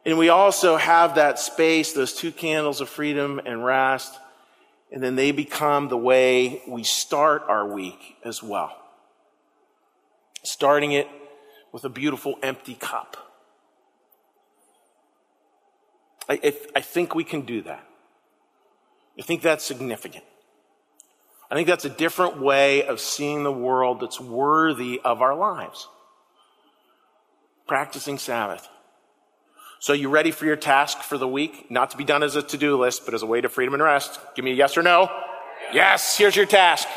And 0.05 0.19
we 0.19 0.29
also 0.29 0.77
have 0.77 1.15
that 1.15 1.39
space, 1.39 1.93
those 1.93 2.13
two 2.13 2.31
candles 2.31 2.79
of 2.79 2.89
freedom 2.89 3.41
and 3.43 3.65
rest, 3.65 4.13
and 4.91 5.01
then 5.01 5.15
they 5.15 5.31
become 5.31 5.87
the 5.87 5.97
way 5.97 6.61
we 6.67 6.83
start 6.83 7.41
our 7.47 7.67
week 7.67 8.17
as 8.23 8.43
well. 8.43 8.77
Starting 10.43 10.91
it 10.91 11.07
with 11.71 11.85
a 11.85 11.89
beautiful 11.89 12.35
empty 12.43 12.75
cup. 12.75 13.17
I, 16.29 16.53
I 16.75 16.81
think 16.81 17.15
we 17.15 17.23
can 17.23 17.41
do 17.41 17.63
that. 17.63 17.87
I 19.21 19.23
think 19.23 19.43
that's 19.43 19.63
significant. 19.63 20.23
I 21.51 21.53
think 21.53 21.67
that's 21.67 21.85
a 21.85 21.89
different 21.89 22.41
way 22.41 22.85
of 22.85 22.99
seeing 22.99 23.43
the 23.43 23.51
world 23.51 23.99
that's 23.99 24.19
worthy 24.19 24.99
of 24.99 25.21
our 25.21 25.35
lives. 25.35 25.87
Practicing 27.67 28.17
Sabbath. 28.17 28.67
So, 29.79 29.93
you 29.93 30.09
ready 30.09 30.31
for 30.31 30.45
your 30.45 30.55
task 30.55 31.03
for 31.03 31.19
the 31.19 31.27
week? 31.27 31.69
Not 31.69 31.91
to 31.91 31.97
be 31.97 32.03
done 32.03 32.23
as 32.23 32.35
a 32.35 32.41
to 32.41 32.57
do 32.57 32.75
list, 32.79 33.05
but 33.05 33.13
as 33.13 33.21
a 33.21 33.27
way 33.27 33.41
to 33.41 33.47
freedom 33.47 33.75
and 33.75 33.83
rest. 33.83 34.19
Give 34.35 34.43
me 34.43 34.53
a 34.53 34.55
yes 34.55 34.75
or 34.75 34.81
no. 34.81 35.11
Yes, 35.71 36.17
here's 36.17 36.35
your 36.35 36.47
task. 36.47 36.87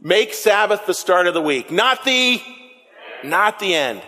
Make 0.00 0.34
Sabbath 0.34 0.86
the 0.86 0.94
start 0.94 1.28
of 1.28 1.34
the 1.34 1.42
week, 1.42 1.70
not 1.70 2.04
the, 2.04 2.42
not 3.22 3.60
the 3.60 3.76
end. 3.76 4.02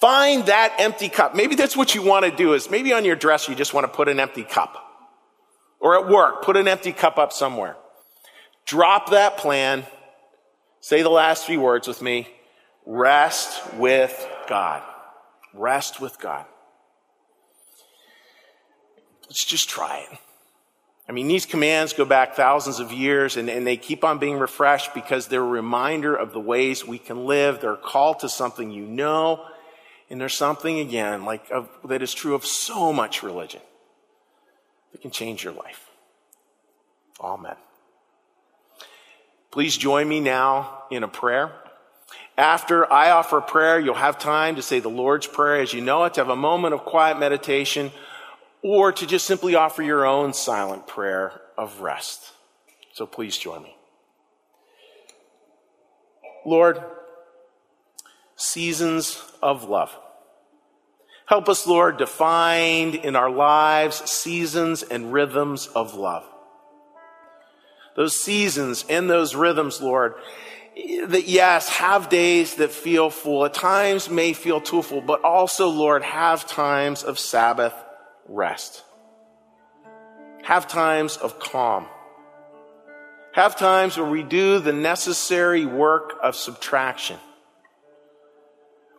Find 0.00 0.46
that 0.46 0.74
empty 0.78 1.10
cup. 1.10 1.34
Maybe 1.34 1.54
that's 1.54 1.76
what 1.76 1.94
you 1.94 2.02
want 2.02 2.24
to 2.24 2.30
do 2.30 2.54
is 2.54 2.70
maybe 2.70 2.94
on 2.94 3.04
your 3.04 3.16
dresser 3.16 3.52
you 3.52 3.58
just 3.58 3.74
want 3.74 3.84
to 3.84 3.94
put 3.94 4.08
an 4.08 4.18
empty 4.18 4.44
cup. 4.44 4.86
Or 5.80 5.98
at 5.98 6.08
work, 6.08 6.42
put 6.42 6.56
an 6.56 6.68
empty 6.68 6.92
cup 6.92 7.18
up 7.18 7.32
somewhere. 7.32 7.76
Drop 8.66 9.10
that 9.10 9.38
plan. 9.38 9.86
Say 10.80 11.02
the 11.02 11.10
last 11.10 11.46
three 11.46 11.56
words 11.56 11.88
with 11.88 12.02
me. 12.02 12.28
Rest 12.86 13.74
with 13.74 14.28
God. 14.48 14.82
Rest 15.54 16.00
with 16.00 16.20
God. 16.20 16.44
Let's 19.22 19.44
just 19.44 19.68
try 19.68 20.06
it. 20.10 20.18
I 21.08 21.12
mean, 21.12 21.26
these 21.26 21.46
commands 21.46 21.92
go 21.92 22.04
back 22.04 22.36
thousands 22.36 22.78
of 22.78 22.92
years 22.92 23.36
and, 23.36 23.50
and, 23.50 23.66
they 23.66 23.76
keep 23.76 24.04
on 24.04 24.18
being 24.18 24.38
refreshed 24.38 24.94
because 24.94 25.26
they're 25.26 25.42
a 25.42 25.44
reminder 25.44 26.14
of 26.14 26.32
the 26.32 26.38
ways 26.38 26.86
we 26.86 26.98
can 26.98 27.26
live. 27.26 27.60
They're 27.60 27.72
a 27.72 27.76
call 27.76 28.14
to 28.16 28.28
something 28.28 28.70
you 28.70 28.86
know. 28.86 29.44
And 30.08 30.20
there's 30.20 30.34
something, 30.34 30.78
again, 30.78 31.24
like 31.24 31.50
of, 31.50 31.68
that 31.84 32.02
is 32.02 32.14
true 32.14 32.34
of 32.36 32.46
so 32.46 32.92
much 32.92 33.24
religion 33.24 33.60
that 34.92 35.00
can 35.00 35.10
change 35.10 35.44
your 35.44 35.52
life. 35.52 35.88
Amen. 37.20 37.56
Please 39.50 39.76
join 39.76 40.08
me 40.08 40.20
now 40.20 40.84
in 40.90 41.02
a 41.02 41.08
prayer. 41.08 41.52
After 42.38 42.90
I 42.90 43.10
offer 43.10 43.38
a 43.38 43.42
prayer, 43.42 43.78
you'll 43.78 43.94
have 43.94 44.18
time 44.18 44.56
to 44.56 44.62
say 44.62 44.80
the 44.80 44.88
Lord's 44.88 45.26
Prayer 45.26 45.60
as 45.60 45.72
you 45.72 45.80
know 45.80 46.04
it, 46.04 46.14
to 46.14 46.20
have 46.20 46.30
a 46.30 46.36
moment 46.36 46.72
of 46.72 46.84
quiet 46.84 47.18
meditation, 47.18 47.90
or 48.62 48.92
to 48.92 49.06
just 49.06 49.26
simply 49.26 49.54
offer 49.54 49.82
your 49.82 50.06
own 50.06 50.32
silent 50.32 50.86
prayer 50.86 51.40
of 51.58 51.80
rest. 51.80 52.32
So 52.94 53.06
please 53.06 53.36
join 53.36 53.62
me. 53.62 53.76
Lord, 56.46 56.82
seasons 58.36 59.22
of 59.42 59.68
love. 59.68 59.94
Help 61.30 61.48
us, 61.48 61.64
Lord, 61.64 61.98
to 61.98 62.08
find 62.08 62.96
in 62.96 63.14
our 63.14 63.30
lives 63.30 64.10
seasons 64.10 64.82
and 64.82 65.12
rhythms 65.12 65.68
of 65.68 65.94
love. 65.94 66.24
Those 67.94 68.20
seasons 68.20 68.84
and 68.90 69.08
those 69.08 69.36
rhythms, 69.36 69.80
Lord, 69.80 70.14
that 71.06 71.28
yes, 71.28 71.68
have 71.68 72.08
days 72.08 72.56
that 72.56 72.72
feel 72.72 73.10
full, 73.10 73.44
at 73.44 73.54
times 73.54 74.10
may 74.10 74.32
feel 74.32 74.60
too 74.60 74.82
full, 74.82 75.02
but 75.02 75.22
also, 75.22 75.68
Lord, 75.68 76.02
have 76.02 76.48
times 76.48 77.04
of 77.04 77.16
Sabbath 77.16 77.74
rest. 78.26 78.82
Have 80.42 80.66
times 80.66 81.16
of 81.16 81.38
calm. 81.38 81.86
Have 83.34 83.54
times 83.54 83.96
where 83.96 84.10
we 84.10 84.24
do 84.24 84.58
the 84.58 84.72
necessary 84.72 85.64
work 85.64 86.14
of 86.24 86.34
subtraction. 86.34 87.20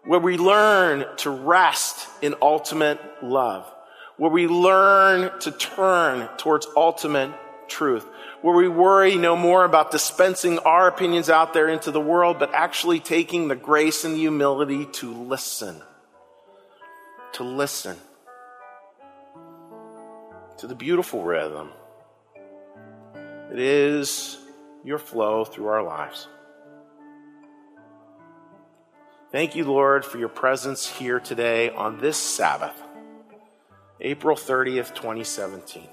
Where 0.04 0.20
we 0.20 0.38
learn 0.38 1.06
to 1.18 1.30
rest 1.30 2.08
in 2.22 2.36
ultimate 2.42 3.00
love. 3.22 3.72
Where 4.18 4.32
we 4.32 4.48
learn 4.48 5.40
to 5.42 5.52
turn 5.52 6.28
towards 6.38 6.68
ultimate 6.76 7.32
truth 7.68 8.06
where 8.42 8.56
we 8.56 8.68
worry 8.68 9.16
no 9.16 9.36
more 9.36 9.64
about 9.64 9.92
dispensing 9.92 10.58
our 10.60 10.88
opinions 10.88 11.30
out 11.30 11.54
there 11.54 11.68
into 11.68 11.92
the 11.92 12.02
world, 12.02 12.40
but 12.40 12.54
actually 12.54 13.00
taking 13.00 13.48
the 13.48 13.56
grace 13.56 14.04
and 14.04 14.16
the 14.16 14.20
humility 14.20 14.86
to 14.86 15.14
listen. 15.14 15.82
To 17.34 17.44
listen 17.44 17.96
to 20.58 20.68
the 20.68 20.76
beautiful 20.76 21.24
rhythm 21.24 21.70
that 23.50 23.58
is 23.58 24.38
your 24.84 25.00
flow 25.00 25.46
through 25.46 25.68
our 25.68 25.82
lives. 25.82 26.28
Thank 29.32 29.56
you, 29.56 29.64
Lord, 29.64 30.04
for 30.04 30.18
your 30.18 30.28
presence 30.28 30.86
here 30.86 31.22
today 31.22 31.70
on 31.70 32.00
this 32.00 32.18
Sabbath, 32.18 32.76
April 34.02 34.36
30th, 34.36 34.94
2017. 34.94 35.88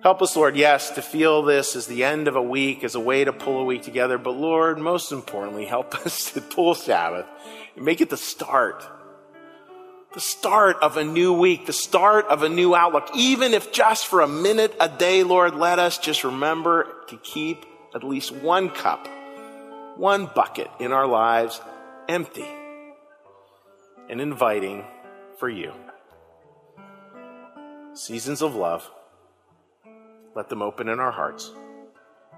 Help 0.00 0.22
us, 0.22 0.36
Lord, 0.36 0.54
yes, 0.54 0.90
to 0.90 1.02
feel 1.02 1.42
this 1.42 1.74
as 1.74 1.88
the 1.88 2.04
end 2.04 2.28
of 2.28 2.36
a 2.36 2.42
week, 2.42 2.84
as 2.84 2.94
a 2.94 3.00
way 3.00 3.24
to 3.24 3.32
pull 3.32 3.58
a 3.58 3.64
week 3.64 3.82
together. 3.82 4.18
But 4.18 4.36
Lord, 4.36 4.78
most 4.78 5.10
importantly, 5.10 5.64
help 5.64 5.94
us 6.06 6.30
to 6.34 6.40
pull 6.40 6.76
Sabbath 6.76 7.26
and 7.74 7.84
make 7.84 8.00
it 8.00 8.08
the 8.08 8.16
start. 8.16 8.84
The 10.12 10.20
start 10.20 10.76
of 10.80 10.96
a 10.96 11.02
new 11.02 11.32
week, 11.32 11.66
the 11.66 11.72
start 11.72 12.26
of 12.26 12.44
a 12.44 12.48
new 12.48 12.76
outlook. 12.76 13.10
Even 13.16 13.52
if 13.52 13.72
just 13.72 14.06
for 14.06 14.20
a 14.20 14.28
minute 14.28 14.76
a 14.78 14.88
day, 14.88 15.24
Lord, 15.24 15.56
let 15.56 15.80
us 15.80 15.98
just 15.98 16.22
remember 16.22 16.86
to 17.08 17.16
keep 17.16 17.66
at 17.96 18.04
least 18.04 18.30
one 18.30 18.70
cup, 18.70 19.08
one 19.96 20.30
bucket 20.34 20.68
in 20.80 20.92
our 20.92 21.06
lives 21.06 21.60
empty 22.08 22.48
and 24.08 24.20
inviting 24.20 24.84
for 25.38 25.48
you. 25.48 25.72
Seasons 27.94 28.42
of 28.42 28.54
love 28.54 28.90
let 30.34 30.48
them 30.48 30.62
open 30.62 30.88
in 30.88 30.98
our 30.98 31.12
hearts. 31.12 31.52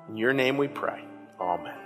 In 0.09 0.17
your 0.17 0.33
name 0.33 0.57
we 0.59 0.69
pray. 0.69 1.03
Amen. 1.41 1.86